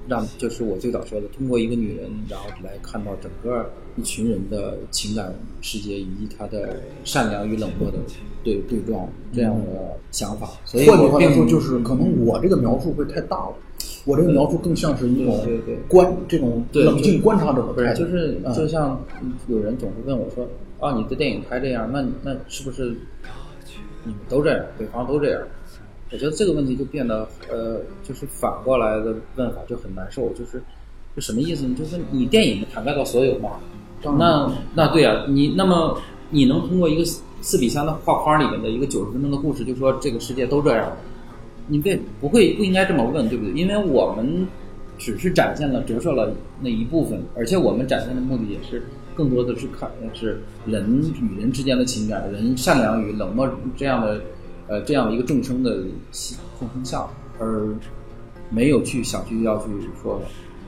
[0.08, 7.98] 让，就是我最早说的，通过一个女人，然后来看到整个一群人的情感世界以及她的善良与冷漠的
[8.44, 10.50] 对对撞这样的想法。
[10.64, 13.54] 所以换句我并话来说，就是可能我这个描述会太大了，
[14.04, 15.40] 我这个描述更像是一种
[15.88, 19.02] 观这种冷静观察者的态度，就是嗯就像
[19.48, 20.46] 有人总是问我说
[20.78, 22.94] ：“啊，你的电影拍这样，那那是不是
[24.04, 24.64] 你们都这样？
[24.78, 25.42] 北方都这样？”
[26.12, 30.62] 我觉得这个问题就变得呃，就是反过来的问法就很难受，就是
[31.16, 31.74] 就什么意思呢？
[31.76, 33.59] 就是你电影涵盖到所有嘛，
[34.16, 35.98] 那那对啊，你那么
[36.34, 37.04] 你能通过一个
[37.40, 40.90] 四比三的画框里面的一个九十分钟的故事，就说这个世界都这样，
[41.68, 43.52] 你别不会不应该这么问，对不对？
[43.54, 44.44] 因为我们
[44.98, 48.82] 只是展现了折射了那一部分，而且我们展现的目的也是
[49.14, 54.20] 更多的是看是人与人之间的情感，人善良与冷漠这样的
[54.66, 55.84] 呃这样的一个众生的
[56.58, 57.72] 众生相，而
[58.50, 59.66] 没有去想去要去
[60.02, 60.20] 说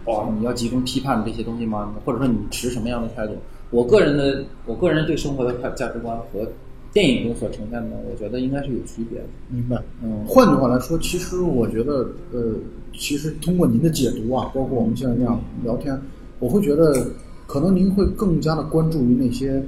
[0.05, 1.93] 哦你要集中批判这些东西吗？
[2.05, 3.37] 或者说你持什么样的态度？
[3.71, 6.49] 我个人的我个人对生活的价价值观和
[6.93, 9.25] 电影中所呈现的，我觉得应该是有区别的。
[9.49, 9.83] 明白。
[10.03, 12.55] 嗯换句话来说，其实我觉得，呃，
[12.95, 16.01] 其实通过您的解读啊，包括我们现在这样聊天，
[16.39, 17.07] 我会觉得，
[17.47, 19.63] 可能您会更加的关注于那些，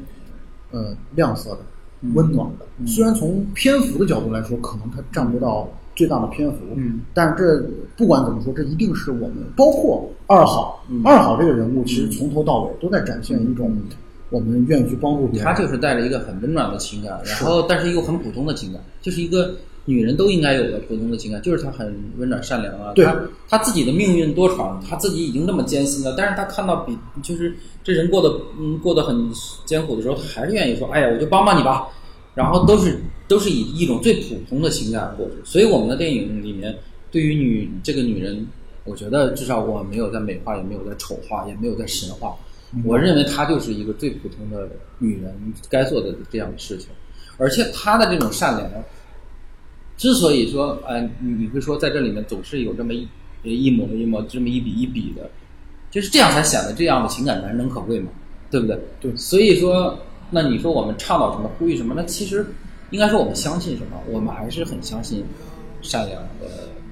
[0.71, 1.59] 呃，亮色的、
[2.15, 2.87] 温暖的。
[2.87, 6.59] 虽然从篇幅的角度来说，可能它占不到最大的篇幅。
[6.77, 13.77] 嗯，但是这不管怎么说，这一定是我们包括二号，嗯二号这个人物其实从头到尾都在展现一种
[14.31, 15.45] 我们愿意去帮助别人。
[15.45, 19.57] 他就是带着一个很温暖的情感，然后但是一个很普通的情感，就是一个
[19.87, 22.93] 女人都应该有的普通的情感，就是她很温暖善良啊。
[22.95, 23.17] 对她
[23.49, 29.31] 她自己的命运多舛，她自己已经那么艰辛了，但是她看到比就是这人过得嗯过得很
[29.65, 31.89] 艰苦的时候，她还是愿意说，哎呀，我就帮帮你吧。
[32.39, 36.73] 然后都是都是以一种最普通的情感过去，所以我们的电影里面
[37.11, 38.47] 对于女这个女人，
[38.85, 42.37] 我觉得至少我没有在美化，也没有在丑化，也没有在神化。
[42.85, 45.35] 我认为她就是一个最普通的女人
[45.69, 46.91] 该做的这样的事情，
[47.39, 48.71] 而且她的这种善良，
[49.97, 53.09] 之所以说，呃，你你会说在这里面总是有这么一
[53.43, 55.29] 一抹一抹，这么一笔一笔的，
[55.91, 58.11] 就是这样才显得这样的情感难能可贵嘛，
[58.49, 58.79] 对不对？
[59.01, 59.99] 对所以说，
[60.31, 61.95] 那你说我们倡导什么，呼吁什么？
[61.97, 62.45] 那其实
[62.91, 63.97] 应该说我们相信什么？
[64.11, 65.25] 我们还是很相信
[65.83, 66.47] 善良和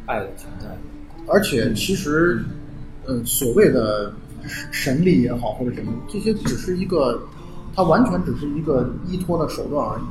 [0.07, 0.67] 爱的存在。
[1.27, 2.43] 而且其实，
[3.05, 4.13] 呃，所谓的
[4.71, 7.21] 神力也好，或者什么，这些只是一个，
[7.75, 10.03] 它完全只是一个依托的手段而已，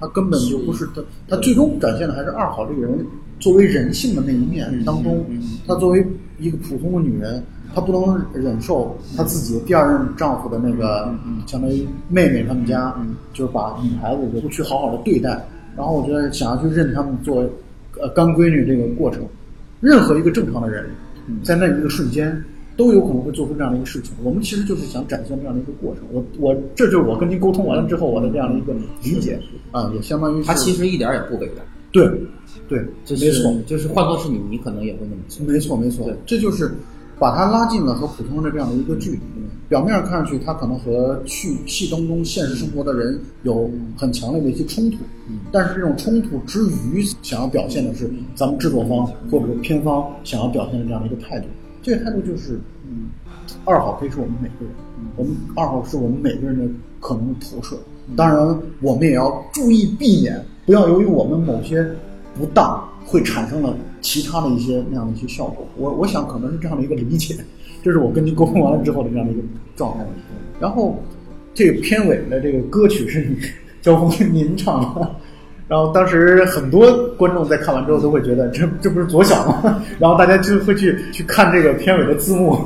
[0.00, 3.06] 它根本就不是它，它最终展现的还是二好这个人
[3.38, 5.24] 作为人性的那一面当中，
[5.66, 6.06] 她作为
[6.38, 11.12] 一个普通的女人，她不能忍受她自己第二任丈夫的那个，
[11.46, 12.94] 相当于妹妹他们家，
[13.32, 15.30] 就是把女孩子就不去好好的对待，
[15.76, 17.50] 然后我觉得想要去认他们作为
[18.00, 19.22] 呃干闺女这个过程。
[19.80, 20.86] 任何一个正常的人，
[21.42, 22.42] 在那一个瞬间
[22.74, 24.14] 都有可能会做出这样的一个事情。
[24.22, 26.04] 我们其实就是想展现这样的一个过程。
[26.10, 29.38] 我我这就是我跟您沟通完了之后我的这样的一个理解
[29.72, 32.08] 啊，也相当于是他其实一点也不伟大，对
[32.66, 35.44] 对，这没错是就是换作是你，你可能也会那么做。
[35.46, 36.72] 没错没错对，这就是
[37.18, 39.20] 把它拉近了和普通人的这样的一个距离。
[39.66, 44.98] 表面上看上去，他可能和去戏当中现实生活的人有很强烈的一些冲突，
[45.50, 51.46] 但是这种冲突之余，想要表现的是咱们制作方或者是片方想要表现的这样的一个态度。
[51.82, 53.08] 这个态度就是，嗯，
[53.64, 54.74] 二号可以是我们每个人，
[55.16, 56.64] 我们二号是我们每个人的
[57.00, 57.76] 可能的投射。
[58.14, 61.82] 当然，我们也要注意避免，不要由于我们某些
[62.34, 65.66] 不当，会产生了其他的一些那样的一些效果。
[65.76, 67.36] 我我想可能是这样的一个理解，
[67.82, 69.42] 这是我跟您沟通完了之后的这样的一个
[69.76, 70.04] 状态。
[70.60, 71.02] 然后，
[71.52, 73.36] 这个片尾的这个歌曲是你
[73.82, 75.10] 焦峰您唱的。
[75.66, 79.82] 然后当时很多观众在看完之后都会觉得这这不是左小吗？
[79.98, 82.58] 然后大家就会去去看这个片尾的字幕。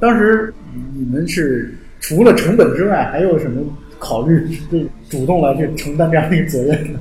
[0.00, 0.52] 当时
[0.94, 3.62] 你们是除了成本之外，还有什么
[3.98, 4.48] 考虑？
[4.70, 6.98] 对主动来去承担这样的一个责任呢？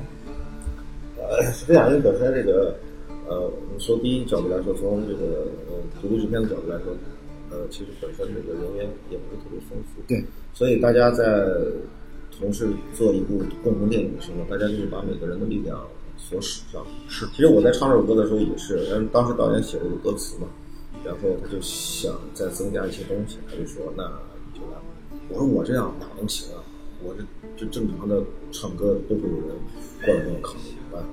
[1.29, 2.75] 呃，是这样，因为本身这个，
[3.27, 6.93] 呃，我们说第一角度来说，从这个呃独立制片的角度来说，
[7.51, 11.47] 呃，其实本身这个人员也不是特别丰富，对，所以大家在
[12.39, 15.85] 同时做一部共同电影的时候，大家就是把每个人的力量
[16.17, 16.85] 所使上。
[17.09, 20.47] 是其实我在唱这首歌的时候也是，然后当时导演写了一个歌词嘛，
[21.03, 24.03] 然后他就想再增加一些东西，他就说那
[24.53, 24.83] 你就来吧。
[25.29, 26.63] 我说我这样哪能行啊？
[27.03, 27.23] 我这
[27.55, 29.55] 就正常的唱歌都会有人
[30.03, 30.55] 过来跟我扛，
[30.93, 31.03] 啊，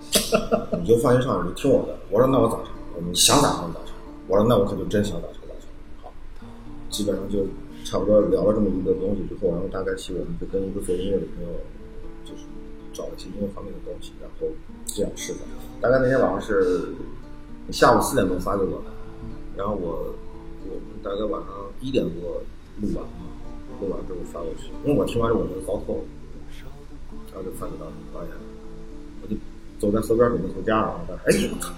[0.81, 1.99] 你就放心唱，你听我的。
[2.11, 2.73] 我说那我咋唱？
[2.95, 3.95] 我说你想咋唱咋唱。
[4.29, 5.69] 我说那我可就真想咋唱咋唱。
[6.03, 6.13] 好，
[6.91, 7.47] 基本上就
[7.85, 11.53] 差不多聊了这么一个东西之后，然后大概其我们就跟一个做音乐的朋友，
[12.25, 12.45] 就是
[12.93, 14.47] 找了一些音乐方面的东西，然后
[14.87, 15.41] 这样试的。
[15.81, 16.89] 大概那天晚上是
[17.71, 18.91] 下午四点钟发给我的，
[19.57, 20.15] 然后我
[20.65, 22.41] 我们大概晚上一点多
[22.81, 23.05] 录完，
[23.85, 26.05] 录完之后发过去，因为我听完之后我就糟透了，
[27.33, 28.33] 然后就发给导导演，
[29.23, 29.37] 我就
[29.79, 31.73] 走在河边准备回家了，哎我操，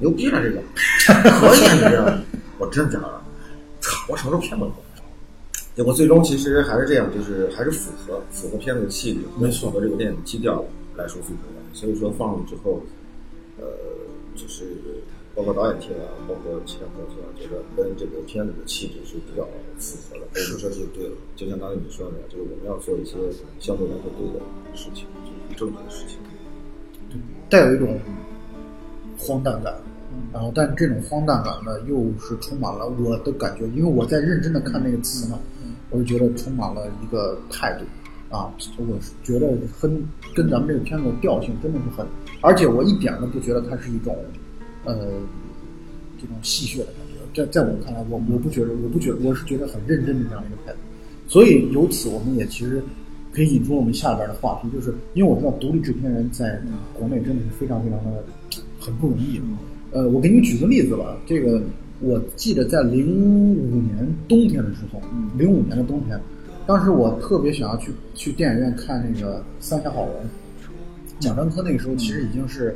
[0.00, 0.60] 牛逼了这个，
[1.06, 2.18] 可以啊你这，
[2.58, 3.20] 我真假的，
[3.80, 4.74] 操，我什么时候骗过你？
[5.76, 10.64] 结果最终其实还是这样，就是还是符合符合片子的气质，没错符合这个电影基调
[10.96, 11.74] 来说最重要。
[11.74, 12.80] 所以说放了之后，
[13.60, 13.66] 呃，
[14.34, 14.64] 就是
[15.36, 19.46] 包括导演听啊，包括其他朋友听啊，觉得跟这个片子的气质是比较
[19.78, 20.26] 符合的。
[20.32, 23.12] 我就说这就对了，就像刚才你说的，就是我们要做一些
[23.60, 24.40] 相对来说对的
[24.74, 26.18] 事情，就是正确的事情。
[27.50, 28.00] 带有一种
[29.18, 29.72] 荒诞感，
[30.32, 35.38] 然后但这种荒诞感呢，又是充满了我的感觉，因为我在认真的看那个词嘛，
[35.90, 37.84] 我就觉得充满了一个态度
[38.34, 40.02] 啊，我是觉得跟
[40.34, 42.06] 跟咱们这个片子的调性真的是很，
[42.40, 44.16] 而且我一点都不觉得它是一种
[44.86, 44.96] 呃
[46.18, 46.94] 这种戏谑的感
[47.34, 50.78] 觉，在在我看来，我我不觉得，我不觉得，我是觉得很认真的这样一个态度，
[51.28, 52.82] 所以由此我们也其实。
[53.32, 56.58] 可以引出我们下边的话题，就是因为我知道独立制片人在
[56.98, 58.24] 国内真的是非常非常的
[58.80, 59.38] 很不容易。
[59.92, 61.60] 呃，我给你举个例子吧，这个
[62.00, 63.06] 我记得在零
[63.54, 65.02] 五年冬天的时候，
[65.36, 66.18] 零五年的冬天，
[66.66, 70.14] 当时我特别想要去去电影院看那个《三峡好人》，
[71.22, 72.74] 蒋樟科那个时候其实已经是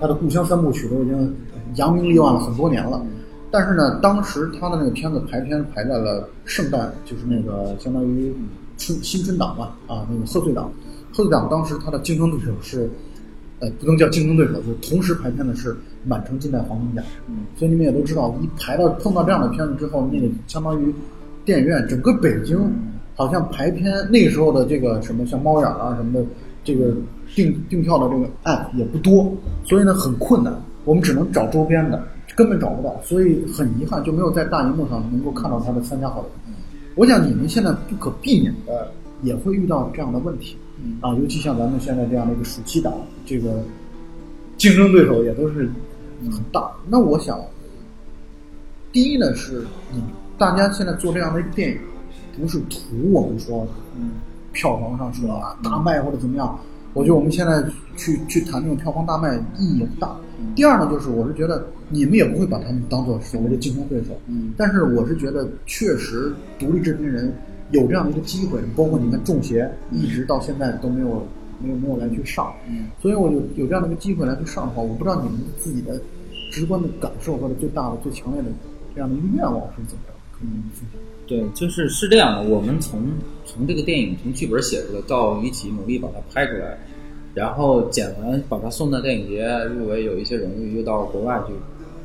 [0.00, 1.34] 他的《故乡三部曲》都已经
[1.76, 3.04] 扬名立万了很多年了。
[3.50, 8.34] 但是呢，当时他的那个片子排片排在了圣诞，就是那个相当于
[8.76, 10.68] 春新春档嘛，啊，那个贺岁档。
[11.12, 12.90] 贺岁档当时他的竞争对手是，
[13.60, 15.72] 呃，不能叫竞争对手，就同时排片的是
[16.04, 17.02] 《满城尽带黄金甲》。
[17.28, 20.92] 嗯，所以你们也都知道，一排到碰到这样的片子之后，那个相当于
[21.44, 22.58] 电影院整个北京
[23.14, 26.26] 好像排片那个时候的这个什么像猫眼啊什么的，
[26.64, 26.92] 这个
[27.34, 29.32] 订订票的这个 app 也不多，
[29.64, 32.02] 所以呢很困难，我们只能找周边的，
[32.36, 36.30] 根本找不到，所以很遗憾就没有在大荧幕上能够看到他的参加好友。
[36.94, 38.92] 我想你们现在不可避免的
[39.22, 40.56] 也会遇到这样的问题，
[41.00, 42.92] 啊，尤其像咱们现在这样的一个暑期档，
[43.26, 43.62] 这个
[44.56, 45.68] 竞争对手也都是
[46.30, 46.70] 很大。
[46.88, 47.40] 那我想，
[48.92, 50.00] 第一呢是你
[50.38, 51.78] 大家现在做这样的一个电影，
[52.38, 53.66] 不是图我们说，
[53.98, 54.12] 嗯，
[54.52, 56.56] 票房上说啊大卖或者怎么样。
[56.94, 57.62] 我觉得我们现在
[57.96, 60.16] 去去谈这种票房大卖意义也不大。
[60.54, 64.18] 第二呢，就是我是觉得你们也不会把他们当做所谓的竞争对手。
[64.28, 67.32] 嗯但是我是觉得，确实独立制片人
[67.70, 71.26] 有这样的一个机会，包括你们《中协》一直到现在都没有
[71.60, 76.00] 没有没有来去上，嗯所以我有有这样的一个机会来去上的话，我不知道你们自己的
[76.50, 78.48] 直观的感受或者最大的、最强烈的
[78.94, 80.12] 这样的一个愿望是怎么着？
[80.32, 81.13] 可以分享。
[81.26, 82.50] 对，就是是这样的。
[82.50, 83.02] 我们从
[83.44, 86.78] 从这个电影从剧本写出来到一起努力把它拍出来，
[87.32, 91.54] 然后剪完把它送到电影节入围，有一些荣誉，又到国外去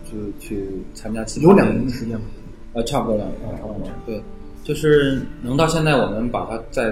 [0.09, 2.25] 去去参加其他有两年的时间吗？
[2.73, 3.89] 呃，差不多两年，差不多。
[4.05, 4.21] 对，
[4.63, 6.89] 就是能到现在，我们把它在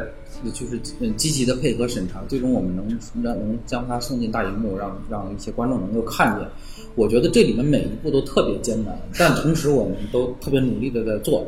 [0.53, 2.85] 就是嗯积极的配合审查，最终我们能
[3.23, 6.47] 让能将它送进大荧幕，让让一些观众能够看见。
[6.95, 11.45] 我觉得这里面每一步都特别艰难，但同时我们都特别努力的在做。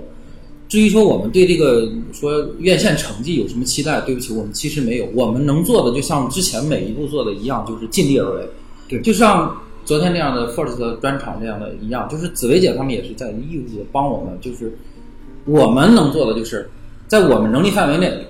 [0.69, 5.07] 至于说我们对这个说院线成绩有什么期待，对不起，我们其实没有。
[5.15, 8.47] 我们能做的就像之前每一步做的一样，就是尽力而为。
[8.87, 14.77] 对就像昨天这样的 First 专场这样的一样，就是紫薇姐他们也是在义务的帮我们，就是
[15.45, 16.69] 我们能做的就是
[17.07, 18.27] 在我们能力范围内，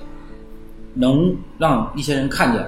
[0.93, 2.65] 能让一些人看见，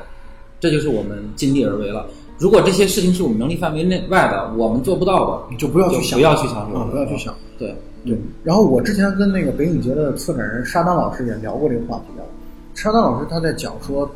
[0.59, 2.07] 这就是我们尽力而为了。
[2.41, 7.31] 如果这些事情是我们能力范围内外的，我们做不到的，你就不要去想，不要去想啊，不要去想。
[7.59, 12.25] 对，对，然后我之前跟那个北影节的策展人沙丹老师也聊过这个话题啊。
[12.73, 14.09] 沙丹老师他在讲说，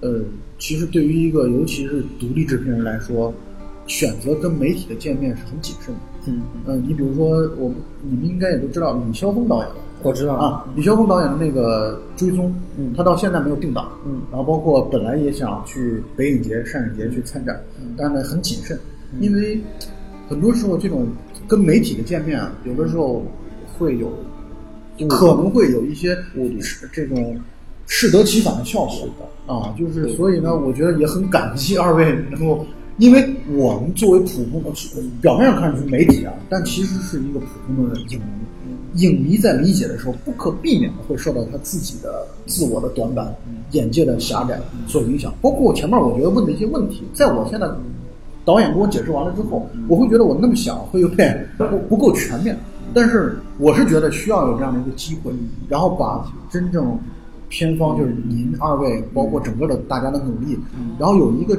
[0.00, 0.22] 呃，
[0.58, 3.30] 其实对于一个尤其是独立制片人来说，
[3.86, 6.00] 选择跟媒体的见面是很谨慎的。
[6.24, 7.28] 嗯，嗯、你比如说
[7.58, 9.68] 我们你们应该也都知道李霄峰导演
[10.02, 10.34] 我知道。
[10.34, 12.46] 啊，李霄峰导演的那个《追踪》，
[12.78, 12.94] 嗯。
[12.96, 14.20] 他到现在没有定档，嗯。
[14.30, 17.94] 然后包括本来也想去北影节、上影节去参展，嗯。
[17.96, 18.78] 但是呢很谨慎，
[19.20, 19.60] 因为
[20.28, 21.06] 很多时候这种
[21.46, 23.22] 跟媒体的见面啊，有的时候
[23.78, 24.12] 会有
[25.08, 26.16] 可能会有一些
[26.92, 27.38] 这种
[27.86, 29.28] 适得其反的效果。
[29.46, 32.66] 啊，就是所以呢，我觉得也很感激二位能够，
[32.98, 34.70] 因为我们作为普通的
[35.22, 38.26] 表面上看是媒体啊，但其实是一个普通的影迷。
[38.98, 43.34] 影迷在理解的时候，不可避免的会受到他自己的自我的短板、
[43.72, 45.32] 眼界的狭窄所影响。
[45.40, 47.68] 包括我前面我觉得问的一些问题，在我现在
[48.44, 52.58] 导演给我解释完了之后，我会觉得我那么想会有点不不够全面。
[52.94, 55.30] 但是我是觉得需要有这样的一个机会，
[55.68, 56.98] 然后把真正
[57.48, 60.58] 片方就是您二位，包括整个的大家的努力，
[60.98, 61.56] 然后有一个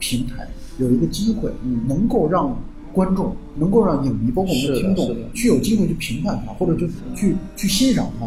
[0.00, 1.48] 平台，有一个机会，
[1.86, 2.56] 能够让
[2.92, 8.26] 观众，能够让影迷，包括我们的听众去有机会去评判它，或者就去去欣赏它。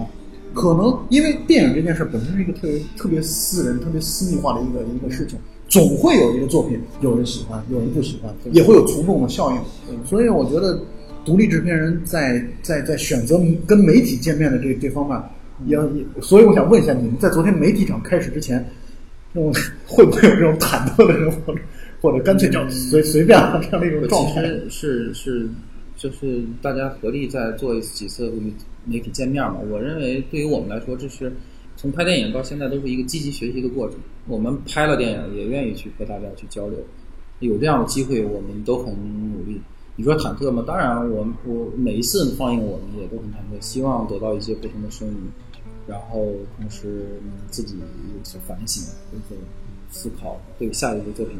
[0.53, 9.57] 可能因为电影这件事本身是一个特别特别私人、特别私密化的一个一个事情，总会有一个作品有人喜欢，有人不喜欢，也会有从众的效应。
[10.05, 10.79] 所以我觉得，
[11.25, 15.21] 独立制片人在在在选择跟媒体见面的这这方面，
[15.65, 18.65] 也也，所以我想问一下，你们在昨天媒体场开始之前，
[19.33, 19.53] 那种
[19.85, 21.33] 会不会有这种忐忑的人，
[22.05, 24.43] 或者干脆就随随便啊这样的一种状态？
[24.43, 25.49] 其实是是，
[25.97, 28.53] 就是大家合力在做几次与
[28.85, 29.57] 媒体见面嘛。
[29.71, 31.33] 我认为对于我们来说，这是
[31.75, 33.97] 从拍电影到现在都是一个积极学习的过程。
[34.27, 36.77] 我们拍了电影，也愿意去和大家去交流。
[37.39, 38.93] 有这样的机会，我们都很
[39.33, 39.59] 努力。
[39.95, 40.63] 你说忐忑吗？
[40.67, 45.15] 当然我，我每一次放映，我们也都很忐忑，希望得到一些不同的声音，
[45.87, 49.35] 然后同时嗯自己有所反省，有所
[49.89, 51.35] 思考，对下一个作品，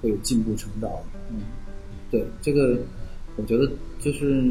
[0.00, 0.90] 会有进步成长。
[1.30, 1.38] 嗯，
[2.10, 2.78] 对这个，
[3.36, 4.44] 我觉得就是，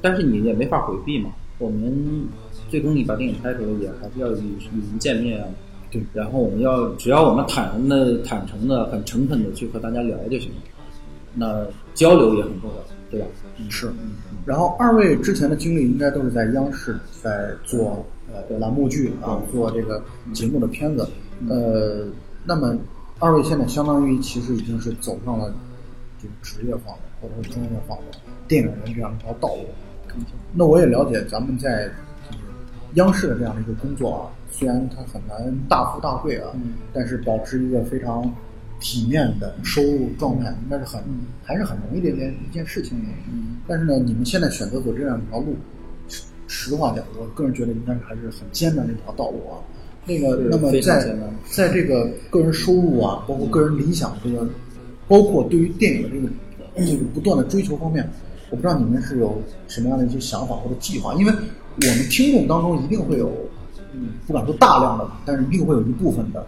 [0.00, 1.30] 但是你也没法回避嘛。
[1.58, 2.26] 我们
[2.68, 5.48] 最终你把电影拍出来，也还是要与与人见面啊。
[5.90, 10.56] 对，然后我们要只要我们坦然的、坦诚的、很诚恳的去和大家聊就行了。
[11.34, 12.76] 那交流也很重要，
[13.10, 13.26] 对吧？
[13.68, 13.92] 是，
[14.44, 20.02] 然后二位之前的经历应该都是在央视在做呃栏目剧啊，做这个
[20.32, 21.06] 节目的片子。
[21.48, 22.06] 呃，
[22.44, 22.76] 那么
[23.22, 25.54] 二位现在相当于其实已经是走上了
[26.20, 28.18] 这个职业化的或者是专业化的
[28.48, 29.64] 电影人这样一条道路。
[30.52, 31.88] 那我也了解咱们在
[32.28, 32.42] 这个
[32.94, 38.28] 央视的这样的一个工作啊，虽然它很难大富大贵啊，嗯但是保持一个非常
[38.80, 41.00] 体面的收入状态，应该是很
[41.44, 42.98] 还是很容易的一件一件事情。
[43.30, 45.54] 嗯但是呢，你们现在选择走这样一条路，
[46.08, 49.62] 实实话讲，我个人觉得应该是还是很艰难的一条道路啊。
[50.06, 51.16] 那个，那么在
[51.50, 54.46] 在这个个人收入啊，包括个人理想这个，
[55.06, 56.28] 包括对于电影的这个
[56.86, 58.08] 这个不断的追求方面，
[58.50, 63.30] 我不知道你们是有什么样的一些想法或者计划，因为我们听众当中一定会有，
[63.92, 66.44] 嗯，不敢说大量的吧，但是一定会有一部分的，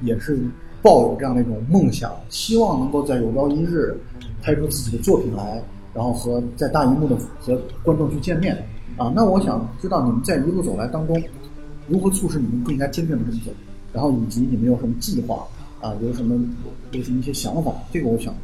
[0.00, 0.38] 也是
[0.82, 3.98] 抱有这样的一种梦想，希望能够在有朝一日
[4.42, 8.56] 拍出自己的作品来，然后和在大荧幕的和观众去见面
[8.96, 9.12] 啊。
[9.14, 11.20] 那我想知道你们在一路走来当中，
[11.88, 13.50] 如何促使你们更加坚定的这么走，
[13.92, 15.46] 然后以及你们有什么计划？
[15.80, 16.34] 啊，有什么
[16.92, 18.34] 有什么一些想法，这个我想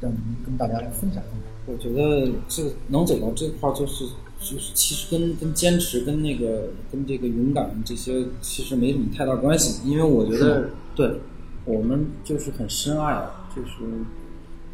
[0.00, 1.22] 让你们跟大家来分享。
[1.66, 4.04] 我觉得这个能走到这块儿，就是
[4.40, 11.20] 就是其实跟跟坚持、跟那个跟这个勇敢这些其实没什么太大关系，因为我觉得对
[11.64, 13.70] 我们就是很深爱啊，就是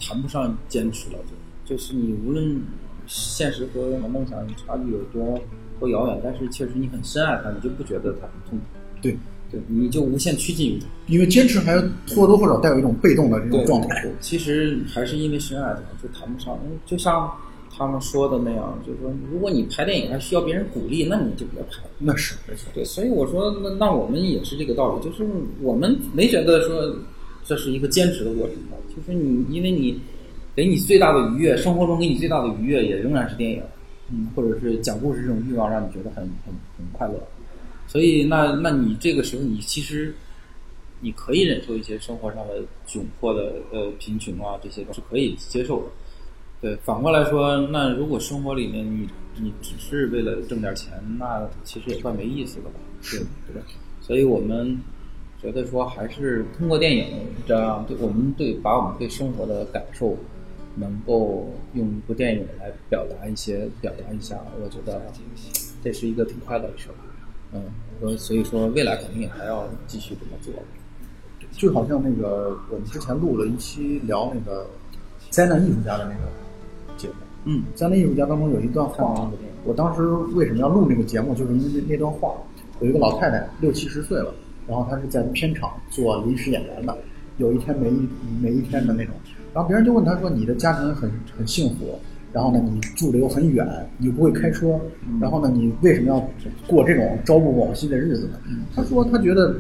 [0.01, 1.18] 谈不上坚持了，
[1.66, 2.62] 就就是你无论
[3.07, 5.39] 现实和梦想差距有多
[5.79, 8.64] 多遥远，但是确实你很深爱他，你就不觉得他很痛苦，
[9.01, 9.16] 对，
[9.51, 10.87] 对，你就无限趋近于他。
[11.09, 11.79] 因为坚持还
[12.14, 14.09] 或多或少带有一种被动的这种状态。
[14.20, 16.59] 其实还是因为深爱它，就谈不上。
[16.64, 17.31] 嗯就像
[17.79, 21.83] 他们说的那样，就是说，如果你拍电影还需要别人鼓励，那你就别拍。
[21.99, 22.70] 那是没错。
[22.74, 25.27] 对，所以我说，那那我们也是这个道理，就是
[25.61, 26.97] 我们没觉得说
[27.45, 28.57] 这是一个坚持的过程，
[28.89, 30.01] 就是你因为你
[30.55, 33.62] 给你最大的愉悦，生活中给你最大的愉悦也仍然是电影，
[34.11, 37.14] 嗯，或者是讲故事这种欲望让你觉得很很很快乐，
[37.86, 40.14] 所以那那你这个时候你其实
[41.00, 45.88] 你可以忍受一些生活上的窘迫的呃贫穷啊这些都是可以接受的。
[46.59, 49.07] 对，反过来说，那如果生活里面你
[49.38, 52.80] 你只是为了挣点钱，那其实也怪没意思的吧？
[53.02, 53.66] 是，对吧？
[54.00, 54.74] 所以我们
[55.42, 57.07] 觉得说，还是通过电影
[57.46, 60.16] 这样，对我们对把我们对生活的感受，
[60.77, 65.03] 能够用一部电影来表达一些，表达一下，我觉得
[65.83, 66.95] 这是一个挺快乐的事儿。
[67.53, 67.62] 嗯，
[68.01, 70.53] 我所以说未来肯定也还要继续这么做。
[71.53, 74.66] 就好像那个我们之前录了一期聊那个
[75.31, 76.31] 灾难艺术家的那个
[76.99, 77.14] 节目，
[77.45, 79.31] 嗯，灾难艺术家当中有一段话，
[79.64, 82.35] 我当时为什么要录那个节目，就是因为那段话，
[82.81, 84.35] 有一个老太太六七十岁了，
[84.66, 86.99] 然后她是在片场做临时演员的，
[87.39, 88.09] 有一天没一
[88.43, 89.14] 没一天的那种，
[89.57, 91.98] 然后别人就问他说：“你的家庭很很幸福，
[92.30, 94.78] 然后呢你住的又很远，你又不会开车，
[95.18, 96.22] 然后呢你为什么要
[96.66, 98.38] 过这种朝不保夕的日子呢？”
[98.76, 99.57] 他说他觉得。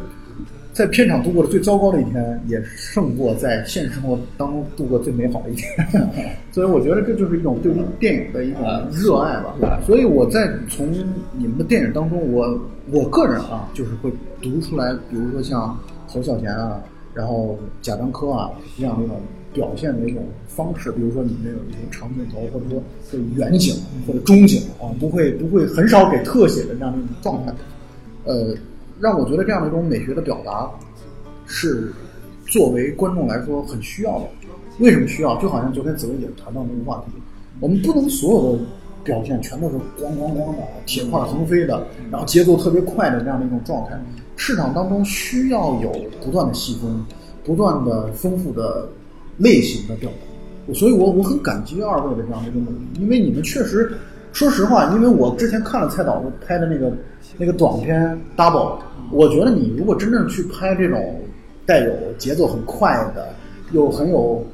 [0.76, 5.66] 在片场度过的最糟糕的一天，也胜过在现实生活当中度过最美好的一天。
[6.52, 8.60] 所以我觉得这就是一种对于电影的一种
[8.92, 9.80] 热爱吧。
[9.86, 10.92] 所以我在从
[11.32, 12.60] 你们的电影当中，我
[12.92, 15.74] 我个人啊，就是会读出来，比如说像
[16.06, 16.78] 侯孝贤啊，
[17.14, 19.18] 然后贾樟柯啊这样的一种
[19.56, 22.80] 表现的一种方式，比如说你们有一些长镜头，或者说
[23.10, 23.74] 是远景
[24.06, 27.52] 或者中景啊，不会不会很少给特写的这样的一种状态，
[28.24, 28.54] 呃。
[28.98, 30.70] 让我觉得这样的一种美学的表达，
[31.44, 31.92] 是
[32.46, 34.24] 作为观众来说很需要的。
[34.78, 35.38] 为什么需要？
[35.38, 37.12] 就好像昨天紫薇姐谈到那个话题，
[37.60, 38.64] 我们不能所有的
[39.04, 44.00] 表现全都是咣咣咣的、铁块横飞的，然后节奏特别快的这样的一种状态。
[44.34, 45.92] 市场当中需要有
[46.24, 47.04] 不断的细分、
[47.44, 48.88] 不断的丰富的
[49.38, 50.74] 类型的表达。
[50.74, 53.92] 所以我我很感激二位的这样的一个努力，因为你们确实。
[54.32, 56.92] 说实话，因为我之前看了蔡导拍的那个
[57.38, 57.98] 那个短片
[58.38, 58.72] 《Double》，
[59.10, 61.22] 我觉得你如果真正去拍这种
[61.64, 63.28] 带有节奏很快的，
[63.72, 64.44] 又很有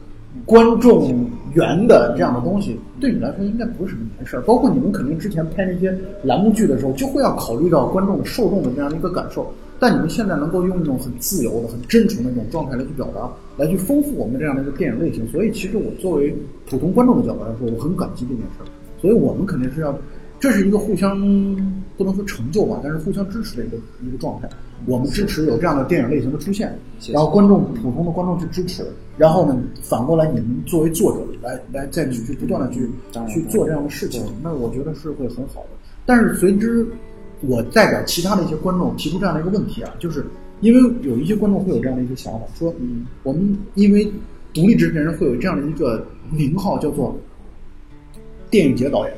[0.47, 4.43] 观众缘的这样的东西，对你来说应该不是什么难事儿。
[4.43, 9.53] 包括你们肯定之前拍那些栏目剧的时候，就会要考虑到观众的受众的这样的一个感受。
[9.83, 15.27] 但你们现在能够用一种很自由的、很真诚的一种状态来去表达，来去丰富我们这样的一个电影类型。
[15.27, 16.33] 所以，其实我作为
[16.71, 18.67] 普通观众的角度来说，我很感激这件事儿。
[19.01, 19.93] 所以我们肯定是要，
[20.39, 21.19] 这是一个互相
[21.97, 23.77] 不能说成就吧，但是互相支持的一个
[24.07, 24.49] 一个状态。
[24.87, 26.79] 我们支持有这样的电影类型的出现，
[27.13, 28.87] 然后观众普通的观众去支持，
[29.19, 32.89] 然后呢，反过来你们作为作者来来再去去不断的去
[33.29, 35.71] 去做这样的事情，那我觉得是会很好的。
[36.07, 36.87] 但是随之，
[37.43, 40.25] 我代表其他的一些观众提出这样的一个问题啊，就是
[40.61, 44.11] 因为有一些观众会有这样的一个想法，说，嗯，我们因为
[44.55, 47.19] 独立制片人会有这样的一个名号叫做。
[48.51, 49.17] 电影节导演，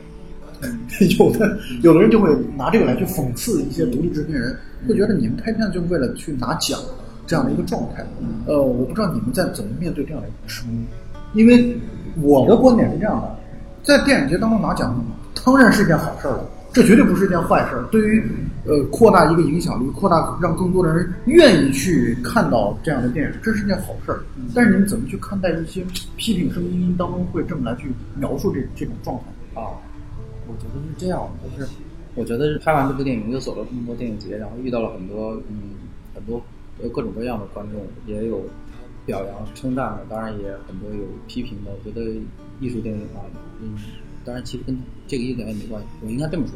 [1.19, 4.57] 有的有的人就会拿这个来去讽刺一些独立制片人，
[4.87, 6.79] 会觉得你们拍片就是为了去拿奖，
[7.27, 8.07] 这样的一个状态。
[8.47, 10.87] 呃，我不知道你们在怎么面对这样的一个声音，
[11.33, 11.77] 因为
[12.23, 13.37] 我的观点是这样的，
[13.83, 15.05] 在电影节当中拿奖，
[15.45, 17.85] 当然是一件好事儿了，这绝对不是一件坏事儿。
[17.93, 18.23] 对于
[18.67, 24.25] 呃扩大一个影响力，扩大让更多的人愿意去看到这样的电影，这是件好事儿。
[24.53, 29.61] 但是你们怎么去看待一些批评声音当中会这么来去描述这这种状态？
[29.61, 29.71] 啊，
[30.49, 31.71] 我觉得是这样的，就是
[32.17, 35.79] 我觉得拍完这部电影，又走了这么多电影节，然后遇到了很多嗯
[36.13, 36.43] 很多
[36.83, 38.45] 呃各种各样的观众，也有
[39.07, 41.71] 表扬称赞的，当然也很多有批评的。
[41.71, 42.11] 我觉得
[42.59, 43.23] 艺术电影啊，
[43.61, 43.77] 嗯，
[44.25, 45.89] 当然其实跟这个一点也没关系。
[46.03, 46.55] 我应该这么说，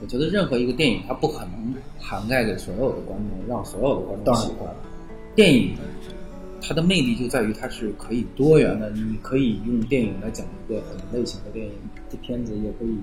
[0.00, 4.74] 我觉得任何一个电影，它不可能涵盖给所有的观众，让所有的观众喜欢。
[5.34, 5.76] 电影
[6.62, 11.72] 它的魅力就在于它是可以多元的，你可以用电影来讲一个很类型的电影
[12.10, 12.96] 的片子，也可以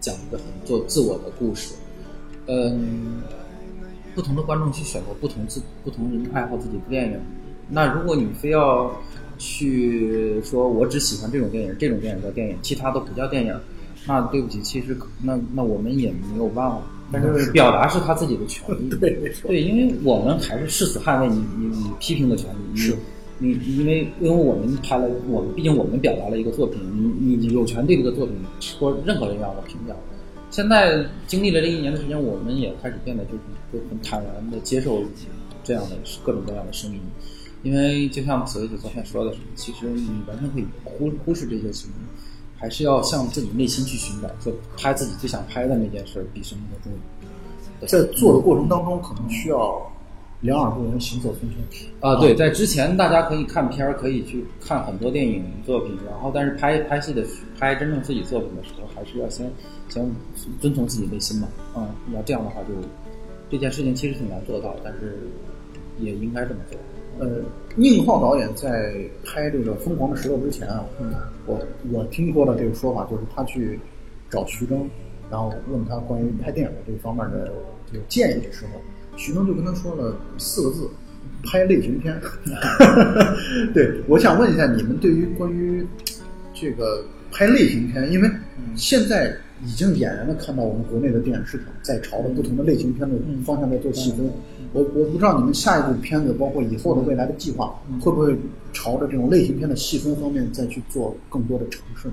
[0.00, 1.74] 讲一个很做自我的故事。
[2.46, 3.22] 嗯，
[4.14, 7.20] 不同的观众去选择不同自不同人爱好自己的电影。
[7.68, 8.90] 那如果你非要
[9.44, 13.54] 去说我只喜欢这种电影，这种电影叫电影，其他都不叫电影，
[14.06, 16.80] 那对不起，其实那那我们也没有办法。
[17.12, 22.76] 但是表达是他自己的权利， 对，对，因为我们还是誓死捍卫你你你批评的权利。
[22.76, 22.96] 是，
[23.38, 26.80] 你因为因为我们拍了，我们毕竟我们表达了一个作品，
[27.20, 29.94] 你你有权对这个作品说任何人样的评价。
[30.50, 33.32] 现在经历了这一年的时间，我们也开始变得就
[33.70, 35.02] 就很坦然的接受
[35.62, 37.00] 这样的各种各样的声音，
[37.64, 41.96] 因为就像紫薇姐昨天说的，其实你完全可以忽忽视这些声音，
[42.56, 47.86] 还是要向自己内心去寻找，说拍自己最想拍的那件事比什么都重要。
[47.88, 49.80] 在做的过程当中，可能需要
[50.42, 57.24] 两耳不闻行走匆匆啊，对，在之前大家可以看片儿，可以去看很多电影作品，然后但是拍拍戏的
[57.58, 59.50] 拍真正自己作品的时候，还是要先
[59.88, 60.06] 先
[60.60, 62.68] 遵从自己内心嘛，嗯，要这样的话就
[63.50, 65.18] 这件事情其实挺难做到，但是
[65.98, 66.78] 也应该这么做。
[67.18, 67.40] 呃，
[67.76, 68.94] 宁浩导演在
[69.24, 71.12] 拍这个《疯狂的石头》之前啊，嗯
[71.46, 71.60] 我
[71.92, 73.78] 我听说了这个说法就是他去
[74.30, 74.88] 找徐峥，
[75.30, 77.52] 然后问他关于拍电影的这方面的
[77.90, 78.80] 这个建议的时候，
[79.16, 80.88] 徐峥就跟他说了四个字：
[81.44, 82.20] 拍类型片。
[83.72, 85.86] 对，我想问一下你们对于关于
[86.52, 88.30] 这个拍类型片，因为
[88.74, 89.32] 现在
[89.64, 94.28] 已经俨然的看到我们国内的电影市场在朝着不同的类型片的方向在做细分。
[94.74, 98.36] 我我不知道你们下一部片子，包括以后的未来的计划，会不会
[98.72, 102.10] 朝着这种类型片的细分方面再去做更多的尝试？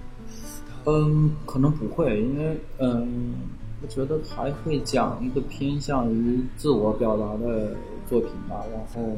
[0.86, 3.34] 嗯，可能不会，因为嗯，
[3.82, 7.76] 我觉得还会讲一个偏向于自我表达的
[8.08, 9.12] 作品吧，然后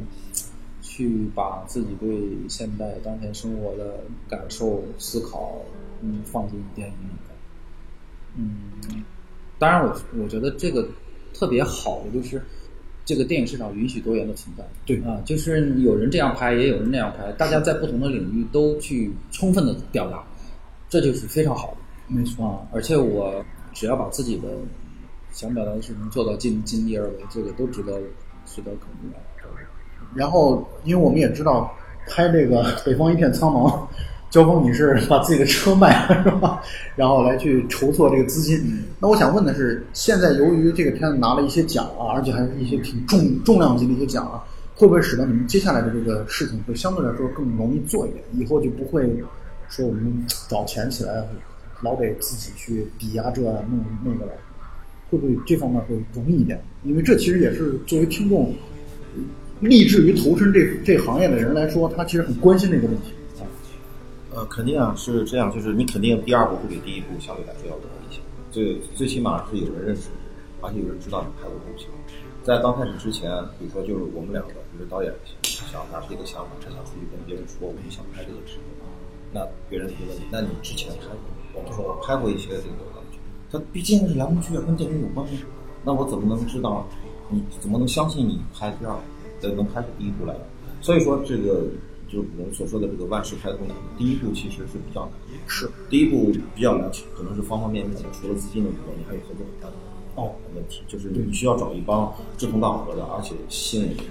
[0.81, 2.17] 去把自己对
[2.47, 5.53] 现代当前生活的感受、思考，
[6.01, 7.33] 嗯，放进电影里面。
[8.35, 9.03] 嗯，
[9.59, 10.87] 当然我我觉得这个
[11.33, 12.41] 特别好的就是
[13.05, 14.63] 这个电影市场允许多元的存在。
[14.85, 20.23] 对啊，就是有人这样拍，也有人那样拍，大家在不同的领域都去充分的表达，
[20.89, 21.77] 这就是非常好的。
[22.07, 23.43] 没错，啊，而且我
[23.73, 24.47] 只要把自己的
[25.31, 27.93] 想表达的事情做到尽尽力而为，这个都值得
[28.45, 29.17] 值得肯定的。
[30.15, 31.75] 然后，因为我们也知道
[32.07, 33.71] 拍这个《北方一片苍茫》，
[34.33, 36.59] 焦峰你是把自己的车卖了是吧？
[36.97, 38.59] 然后来去筹措这个资金。
[38.99, 44.41] 那我想问的是，现在由于这个片子拿了一些奖啊，而且还是一些挺重重量级的一些奖啊，
[44.73, 48.23] 会不会使得你们接下来的这个事情会相对来说更容易做一点？
[48.33, 49.07] 以后就不会
[49.69, 51.23] 说我们找钱起来
[51.83, 54.31] 老得自己去抵押这弄那个了，
[55.11, 56.59] 会不会这方面会容易一点？
[56.81, 58.51] 因为这其实也是作为听众
[59.59, 63.21] 立志于投身这这行业的人来说，他其实很关心这个问题啊。
[64.33, 68.19] 呃，肯定啊是这样，就是你肯定第二部会比第一部相对来说要多一些，
[68.51, 70.09] 最最起码是有人认识，
[70.61, 71.85] 而且有人知道你拍过东西。
[72.43, 73.29] 在刚开始之前，
[73.59, 75.13] 比如说就是我们两个，就是导演
[75.43, 78.63] 想拿出一个想法，他想出去跟别人说我们想拍这个事情，
[79.31, 81.37] 那别人就问你，那你之前拍过吗？
[81.53, 83.19] 我们说我拍过一些这个栏目剧，
[83.51, 85.45] 他毕竟是栏目剧啊，跟电影有关系，
[85.85, 86.85] 那我怎么能知道？
[87.29, 90.35] 你怎么能相信你拍第二部，能拍出第一部来？
[90.81, 91.63] 所以说这个
[92.13, 95.33] 就是我们所说的这个万事开头难，第一步其实是比较难的。
[95.47, 99.71] 是第一步比较难，可能是方方面面的，除了资金的问题，你还有合作伙伴
[100.15, 104.03] 哦的问题，就是你需要找一帮志同道合的，而且信任的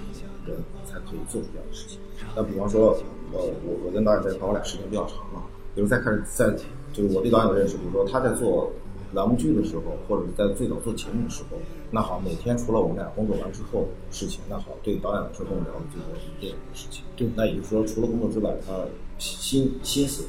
[0.45, 1.97] 人，才可以做出这样的事情。
[2.35, 2.91] 那比方说，
[3.31, 5.41] 呃，我我跟导演在一块，我俩时间比较长了，
[5.73, 6.53] 比如在开始在
[6.91, 8.69] 就是我对导演的认识，比如说他在做
[9.13, 11.57] 栏目剧的时候，或者是在最早做节目的时候，
[11.93, 17.03] 那好，每天除了我们俩工作完之后事情，那好，对导演来说跟我聊的最多是电影的事情。
[17.15, 18.83] 对那也就是说，除了工作之外，他
[19.19, 20.25] 心心思，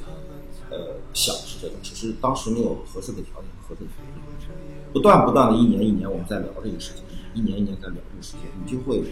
[0.71, 4.53] 呃，想是这个，只是当时没有合适的条件、合适的条件。
[4.93, 7.03] 不断不断的一年一年，我们在聊这个事情，
[7.33, 9.03] 一年一年在聊这个事情，你就会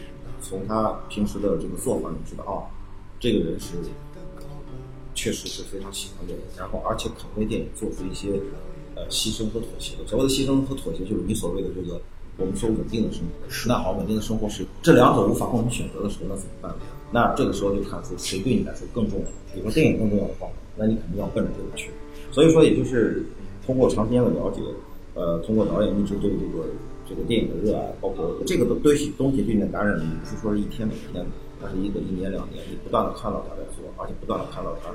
[0.42, 2.68] 从他平时的这个做法，你知道啊，
[3.18, 3.78] 这个人是
[5.14, 8.38] 确实是非常喜欢这个，然后而且肯为电影做出一些
[8.94, 10.06] 呃牺牲和妥协的。
[10.06, 11.98] 所谓的牺牲和妥协，就是你所谓的这个
[12.38, 13.68] 我们说稳定的生活。
[13.68, 16.74] 那好，稳定的生活是这两者无法共同选择的时候，那怎么办？
[17.10, 19.26] 那这个时候就看出谁对你来说更重要。
[19.52, 21.90] 比如说电影更重要的话，那你肯定要奔着这个去。
[22.30, 23.22] 所以说，也就是
[23.66, 24.62] 通过长时间的了解，
[25.14, 26.64] 呃，通过导演一直对这个
[27.06, 31.30] 这个电影的热爱，包括这个东西东西对你的感染，不是说是一天两天的，
[31.60, 34.88] 它是一个一年两年，你不断的看到他在做，而且不断的看到他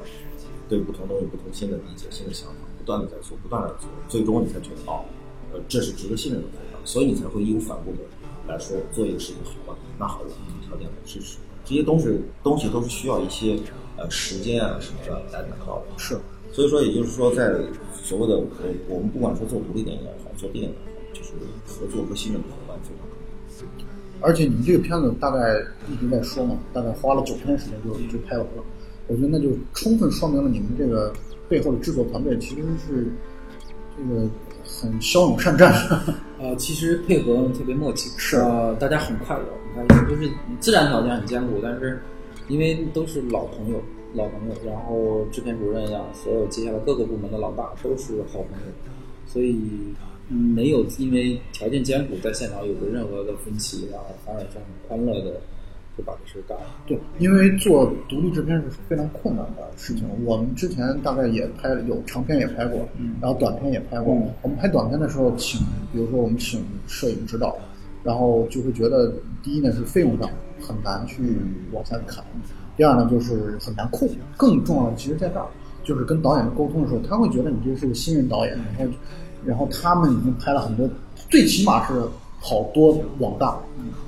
[0.68, 5.06] 对不同东西不同新的理解、新的想法，不断的在做，不断的做，最终你才觉得哦，
[5.54, 7.98] 呃，这是值得信任的伙伴，所以你才会义无反顾的
[8.48, 10.34] 来说做一个事情好吧，那好，我们
[10.66, 11.38] 条件来支持。
[11.66, 13.60] 这些东西东西都是需要一些
[13.98, 15.86] 呃时间啊什么的来达到的。
[15.98, 16.18] 是，
[16.54, 17.60] 所以说，也就是说，在
[17.92, 18.46] 所谓的我
[18.88, 21.32] 我们不管说做独立电影也好，做电影也好，就是
[21.68, 23.06] 合作和信任的伙伴非常
[23.78, 24.26] 重要。
[24.26, 25.62] 而且你们这个片子大概
[25.92, 28.64] 一直在说嘛，大概花了九天时间就就拍完了，
[29.08, 31.14] 我觉得那就充分说明了你们这个
[31.50, 33.12] 背后的制作团队其实是
[33.98, 34.26] 这个
[34.68, 35.74] 很骁勇善战。
[36.39, 38.38] 呃，其实配合特别默契，是。
[38.38, 39.45] 呃，大家很快乐，
[39.76, 41.99] 你看，就是自然条件很艰苦，但是
[42.47, 43.82] 因为都是老朋友，
[44.13, 48.72] 老朋友，然后制片主任呀，所有接下来各个部门的老大都是好朋友，
[49.26, 49.57] 所以
[50.30, 55.41] 嗯，没有因为条件艰苦在现场有过任何的分歧，然后反而是很欢乐的
[55.98, 56.64] 就把这事干了。
[56.86, 60.08] 对，因为做独立制片是非常困难的事情。
[60.26, 62.88] 我们之前大概也拍了，有长片也拍过，
[63.20, 64.14] 然后短片也拍过。
[64.14, 65.60] 嗯我们拍短片的时候，请
[65.91, 67.58] 比如说我们请摄影指导，
[68.04, 70.30] 然后就会觉得，第一呢是费用上
[70.62, 71.36] 很难去
[71.72, 72.24] 往下砍，
[72.76, 74.08] 第二呢就是很难控。
[74.38, 75.48] 更重要的，其实在这儿
[75.84, 78.93] 就是跟导演沟通的时候，他会觉得你这是个新人导演，然后
[79.45, 80.89] 然后他们已经拍了很多，
[81.30, 81.93] 最起码是
[82.48, 83.58] 好多网大，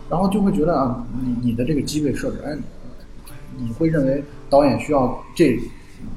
[0.10, 2.58] 然后就会觉得啊，你你的这个机位设置，哎，
[3.58, 5.60] 你会认为导演需要这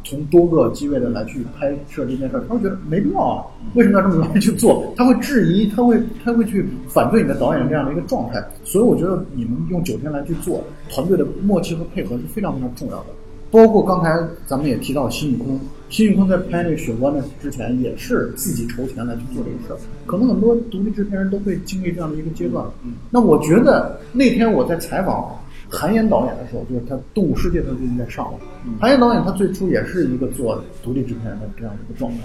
[0.05, 3.45] 从多个机位的来去拍摄这件事儿，他会觉得没必要啊，
[3.75, 4.95] 为什么要这么来去做？
[4.97, 8.41] 他会质疑，他会他会去反对你的导演这样的一个状态。
[8.62, 13.07] 所以我觉得你们用九天来去做，团队的默契和配合是非常非常重要的。
[13.51, 14.16] 包括刚才
[14.47, 15.59] 咱们也提到辛宇空，
[15.93, 19.76] 辛宇空在拍那个《雪关》的之前，也是自己筹钱来去做这个事儿。
[20.07, 22.64] 可能很多独立制片人都会经历这样的一个阶段。
[23.11, 25.38] 那我觉得那天我在采访
[25.68, 28.38] 韩延导演的时候，就是他《动物世界》他最近在上嘛。
[28.80, 32.20] 韩延导演他最初也是一个做独立制片人的这样的一个状态，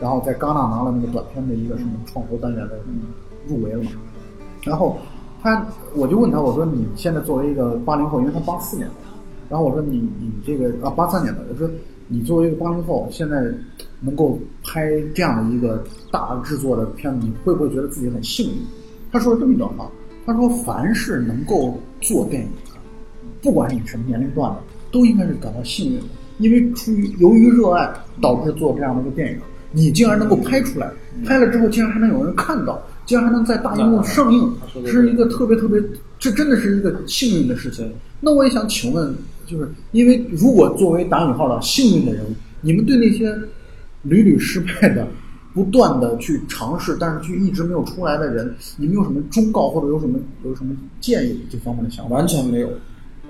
[0.00, 2.78] 然后在戛纳拿了那个短片的一个什么创投单元的
[3.46, 3.90] 入围了嘛。
[4.62, 4.96] 然后
[5.42, 8.94] 他，我就问他，我说你现在作为一个八零后，因为他八四年的，
[9.50, 11.68] 然后我说你你这个啊八三年的，我说
[12.12, 13.42] 你作为一个八零后，现在
[14.02, 18.52] 能够拍这样的一个大制作的片子，你会不会觉得自己很幸运？
[19.10, 19.90] 他说了这么一段话，
[20.26, 22.78] 他说凡是能够做电影的，
[23.40, 24.58] 不管你什么年龄段的，
[24.90, 26.04] 都应该是感到幸运的，
[26.36, 27.90] 因为出于由于热爱
[28.20, 29.38] 导致做这样的一个电影，
[29.72, 30.92] 你竟然能够拍出来，
[31.24, 34.54] 拍了之后竟然还能有人看到，竟然还能在大荧幕上映，
[34.84, 35.82] 是一个特别特别，
[36.18, 37.90] 这真的是一个幸运的事情。
[38.20, 39.14] 那我也想请问，
[39.46, 42.24] 就是因为如果作为打引号的幸运的人，
[42.60, 43.34] 你们对那些
[44.02, 45.06] 屡屡失败的、
[45.54, 52.16] 不断的去尝试，但是却一直没有出来的人，你们有什么忠告或者有什么有什么建议这方面的想法？
[52.16, 52.68] 完全没有。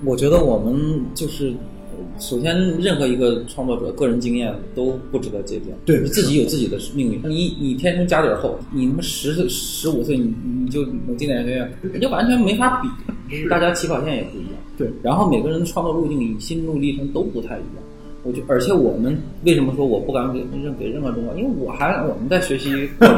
[0.05, 5.69] 我觉得我们就是，呃首先任何一个创作者个人经验都不值得借鉴。
[5.85, 7.21] 对你自己有自己的命运。
[7.25, 12.83] 你你天生家底儿厚，你他妈十岁十五岁你你就能进电影学院，人家完全没法
[13.29, 14.55] 比，大家起跑线也不一样。
[14.83, 17.83] 对然后每个人的创作路径、心路历程都不太一样。
[18.25, 21.35] 我就而且我们为什么说我不敢给任给任何忠告？
[21.35, 22.71] 因为我还我们在学习，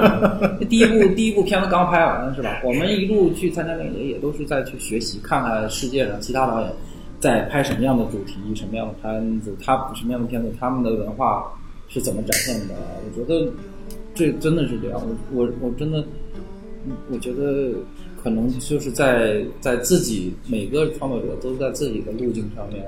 [0.69, 2.63] 第一部第一部片子刚拍完是吧？
[2.65, 6.71] 我们一路去参加电影节，也都是在去学习，看看世界上其他导演
[7.21, 11.53] 在拍什么样的主题、什么样的片子，他什么样的片子，他们的文化
[11.89, 12.75] 是怎么展现的。
[13.05, 13.53] 我觉得
[14.15, 14.99] 这真的是这样，
[15.35, 16.03] 我我我真的，
[17.13, 17.73] 我觉得
[18.25, 22.83] 可能就是在在自己每个创作者都在自己的路径上面。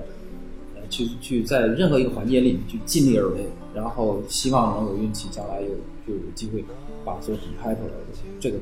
[0.75, 5.67] 呃去去在任何一个环节里面去尽力而为，然后希望能有运气，将来有
[6.07, 6.65] 就有机会
[7.05, 7.89] 把作品拍出来。
[8.39, 8.57] 这个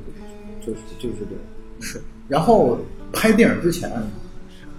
[0.65, 1.45] 就是就是这样。
[1.81, 2.79] 是，然后
[3.13, 3.91] 拍电影之前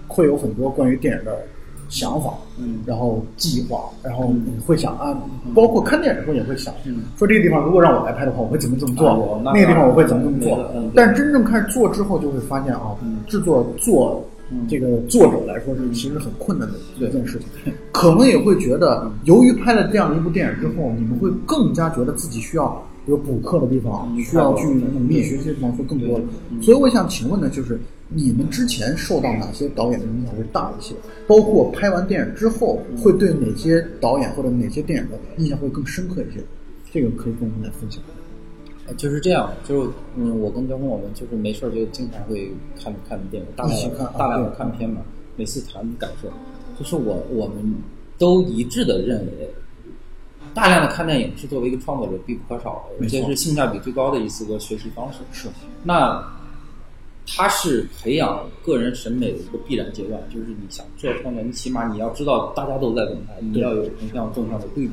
[0.08, 1.46] 会有很多关于电影的
[1.88, 2.80] 想法，嗯。
[2.86, 5.16] 然后计划，然后你会想啊，
[5.54, 7.02] 包括看电影的时候也会想，嗯。
[7.16, 10.58] 说这个地方如果让我来拍的话，我会怎么怎么做，那那个地方我会怎么怎么做。
[10.94, 13.18] 但是真正开始做之后，就会发现啊，嗯。
[13.26, 14.66] 制作做嗯。
[14.68, 24.20] 这个作者来说是其实很困难的一件事情，可能也会觉得，由于拍了这样一部电影之后，你们会更加觉得自己需要有补课的地方，嗯。
[24.22, 26.24] 需要去努力学习的地方会更多了。
[26.50, 26.62] 嗯。
[26.62, 30.94] 所以我想请问的就是，你们之前受到哪些导演的影响会大一些？
[31.26, 36.40] 包括拍完电影之后，会对哪些导演或者哪些电影的印象会更深刻一些？
[36.92, 38.00] 这个可以跟我们来分享。
[38.86, 42.48] 呃就是这样，就是嗯，我跟交锋我们就是没事就经常会
[42.80, 45.02] 看看电影，大量看啊大量的看片嘛，
[45.34, 46.28] 每次谈感受，
[46.78, 47.74] 就是我我们
[48.16, 49.50] 都一致的认为，
[50.54, 55.18] 大量的看电影是作为一个创作者必不可少的，而且是性价比最高的一次个学习方式。
[55.32, 55.48] 是，
[55.82, 56.24] 那
[57.26, 64.92] 它是培养个人审美的一个必然阶段，就是你想做创作，你起码你要知道大家都在怎么拍，你要有横向纵向的对比。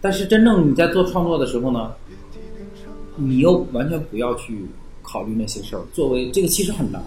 [0.00, 1.92] 但是真正你在做创作的时候呢，
[3.16, 4.66] 你又完全不要去
[5.00, 5.82] 考虑那些事儿。
[5.92, 7.02] 作为这个其实很难，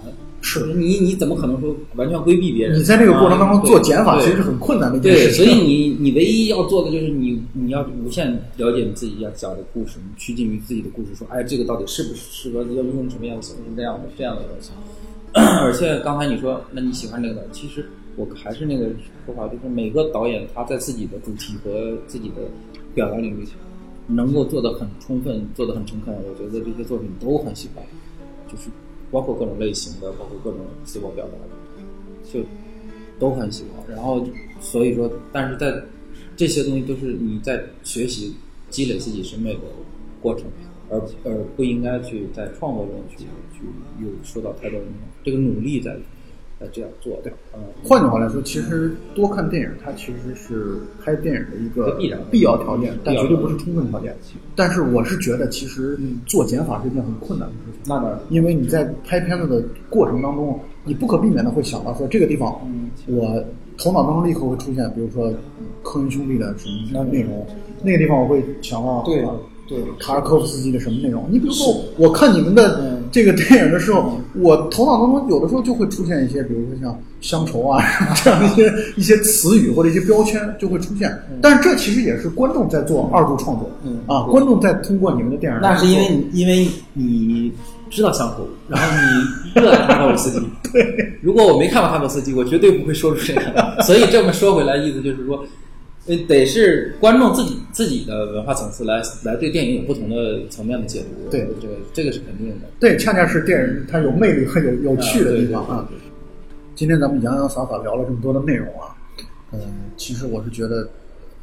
[0.46, 2.80] 是你你怎么可能说完全规避别人？
[2.80, 5.46] 你在这个过程当中啊做减法，其实是很困难的一件对，事情。
[5.46, 14.72] 所以你你唯一要做的就是你你要无限了解你自己要讲的故事，你趋近于自己的故事，说哎这个到底适不适合要用什么样的形式这样的这样的东西。
[15.34, 17.86] 而且刚才你说，那你喜欢这个，其实
[18.16, 18.86] 我还是那个
[19.26, 22.36] 说法，就是每个导演他在自己的主题和自己的
[22.94, 23.46] 表达领域
[24.08, 27.84] 能够做的很充分，做的很诚恳，我觉得这些作品都很喜欢，
[28.50, 28.70] 就是
[29.12, 32.46] 包括各种类型的，包括各种自我表达的，就
[33.20, 33.96] 都很喜欢。
[33.96, 34.26] 然后
[34.60, 35.84] 所以说，但是在
[36.36, 38.36] 这些东西都是你在学习、
[38.70, 39.62] 积累自己审美的
[40.22, 40.46] 过程，
[40.90, 43.66] 而而不应该去在创作中去去
[44.04, 45.02] 有受到太多影响。
[45.24, 45.98] 这个努力在
[46.60, 54.16] 在这样做的，嗯，换句话来说，其实多看电影，它其实是拍电影的一个必然必要条件，但绝对不是充分条件。
[54.56, 57.82] 但是我是觉得，其实做减法是一件很困难的事情。
[57.86, 63.44] 那当然，因为你在拍片子的过程当中，你不可避免的会想到说这个地方，嗯我
[63.78, 65.34] 头脑当中立刻会出现，比如说
[65.84, 67.46] 科恩兄弟的什么内容，
[67.84, 69.32] 那个地方我会想到对啊
[69.68, 71.28] 对卡尔科夫斯基的什么内容？
[71.32, 77.84] 你比如说，我看你们的嗯这个电影的时候，我头脑当中有的时候就会出现一些，比如说像乡愁啊
[78.24, 81.12] 这样的一些一些词语或者一些标签就会出现。
[81.42, 87.52] 但是这其实也是观众在做二度创作，嗯啊，观众在通过你们的电影，那是因为你因为你
[87.90, 88.88] 知道乡愁，然后
[89.54, 90.40] 你热爱哈托斯基。
[90.74, 90.84] 对，
[91.22, 93.82] 如果我没看过哈托斯基，我绝对不会说出这个。
[93.84, 95.42] 所以这么说回来，意思就是说，
[96.08, 101.30] 呃，得是观众自己自己的文化层次来来对电影有不同的层面的解读。
[101.32, 102.68] 对这个这个是肯定的。
[102.80, 105.90] 对，恰恰是电影它有魅力和有有趣的地方啊。
[106.76, 108.96] 今天咱们洋洋洒洒聊了这么多的内容啊，
[109.52, 109.60] 嗯，
[109.98, 110.88] 其实我是觉得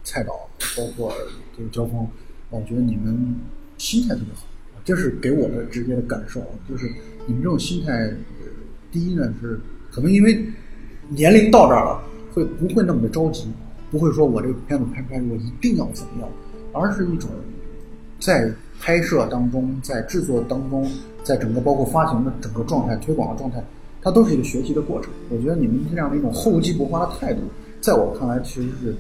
[0.04, 0.32] 蔡导
[0.76, 1.12] 包括
[1.56, 2.06] 这个交锋，
[2.50, 3.34] 我觉得你们
[3.78, 4.46] 心态特别好，
[4.84, 6.86] 这是给我的直接的感受啊，就是
[7.26, 8.14] 你们这种心态，呃
[8.92, 9.58] 第一呢是
[9.90, 10.44] 可能因为
[11.08, 12.00] 年龄到这儿了，
[12.32, 13.48] 会不会那么的着急，
[13.92, 16.28] 不会说我这个片子拍不拍我一定要怎么样，
[16.72, 17.28] 而是一种
[18.18, 20.90] 在拍摄当中，在制作当中，
[21.22, 23.62] 在整个包括发行的整个状态、推广的状态，
[24.00, 25.12] 它都是一个学习的过程。
[25.28, 27.42] 我觉得你们这样的一种厚积薄发的态度，
[27.82, 28.96] 在我看来其实是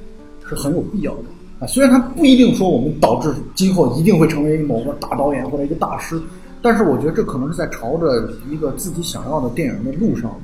[0.46, 1.22] 是很有必要的
[1.58, 1.66] 啊。
[1.66, 6.20] 虽然它不一定说我们导致今后一定会成为某个大导演或者一个大师，
[6.60, 10.38] 但是我觉得这可能是在朝着一个自己想要的电影的路上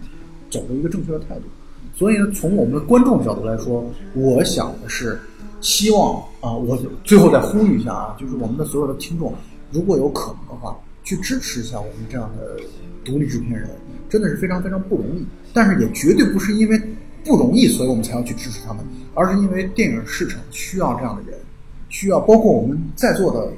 [0.48, 1.42] 走的一个正确的态度。
[1.98, 3.84] 所以呢，从我们的观众角度来说，
[4.14, 5.18] 我想的是，
[5.60, 9.34] 希望啊，我最后再呼吁一下啊，就是我们的所有的听众，
[9.72, 12.56] 如果有可能的话，去支持一下我们这样的
[13.04, 13.68] 独立制片人，
[14.08, 15.26] 真的是非常非常不容易。
[15.52, 16.80] 但是也绝对不是因为
[17.24, 18.84] 不容易，所以我们才要去支持他们，
[19.14, 21.36] 而是因为电影市场需要这样的人，
[21.88, 23.50] 需要包括我们在座的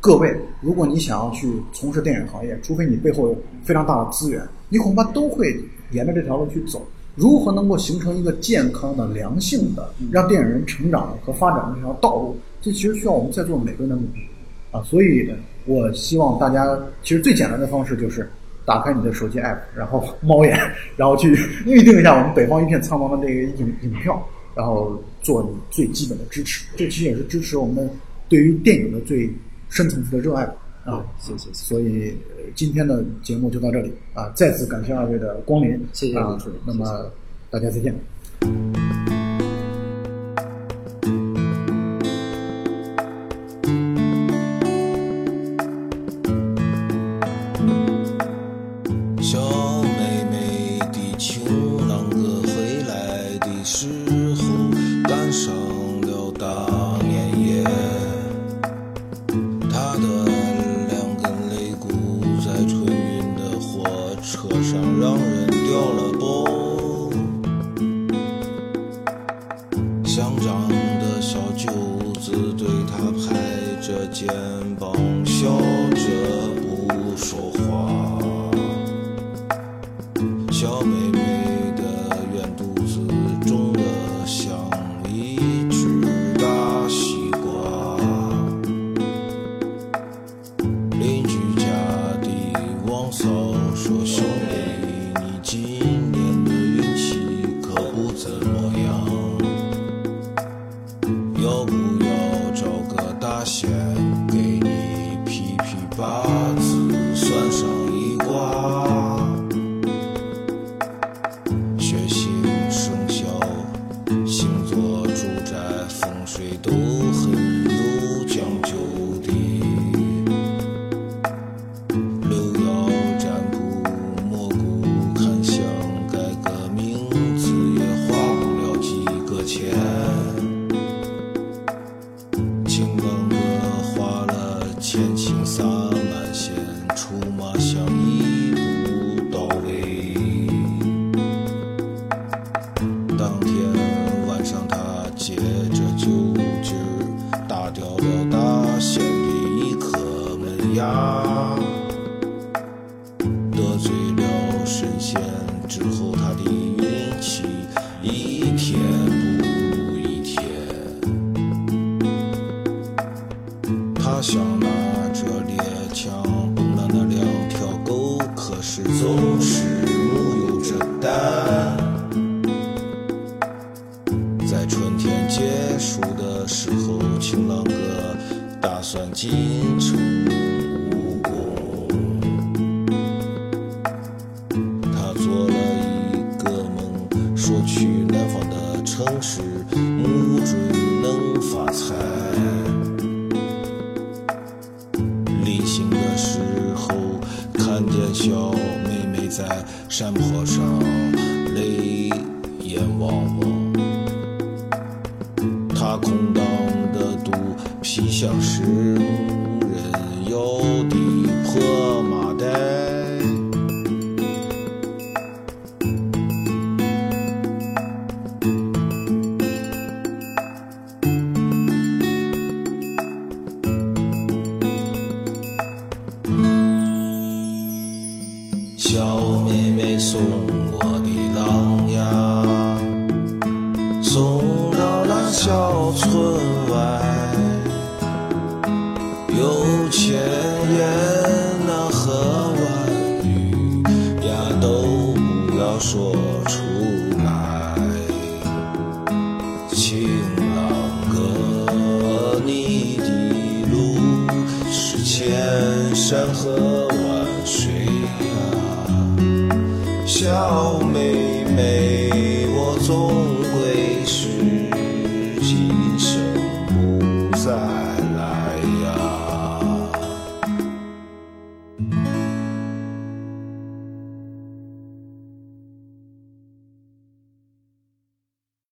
[0.00, 5.60] 各位，如果你想要去从事电影行业，除非你背后有非常大的资源，你恐怕都会
[5.90, 6.86] 沿着这条路去走。
[7.20, 12.34] 如何能够形成一个健康的、良性的，让电影人成长和发展的这条道路？
[12.62, 14.26] 这其实需要我们在座每个人的努力
[14.70, 14.82] 啊！
[14.82, 15.30] 所以，
[15.66, 18.26] 我希望大家其实最简单的方式就是
[18.64, 20.58] 打开你的手机 app，然后猫眼，
[20.96, 26.64] 然后去预定一下我们北方一片苍茫的这个影影票，然后做你最基本的支持。
[26.74, 27.88] 这其实也是支持我们
[28.30, 29.30] 对于电影的最
[29.68, 30.54] 深层次的热爱吧
[30.84, 31.04] 啊！
[31.18, 31.52] 谢谢。
[31.52, 34.30] 所以呃今天的节目就到这里啊！
[34.34, 37.10] 再次感谢二位的光临，啊谢谢主持人那么
[37.50, 38.89] 大家再见。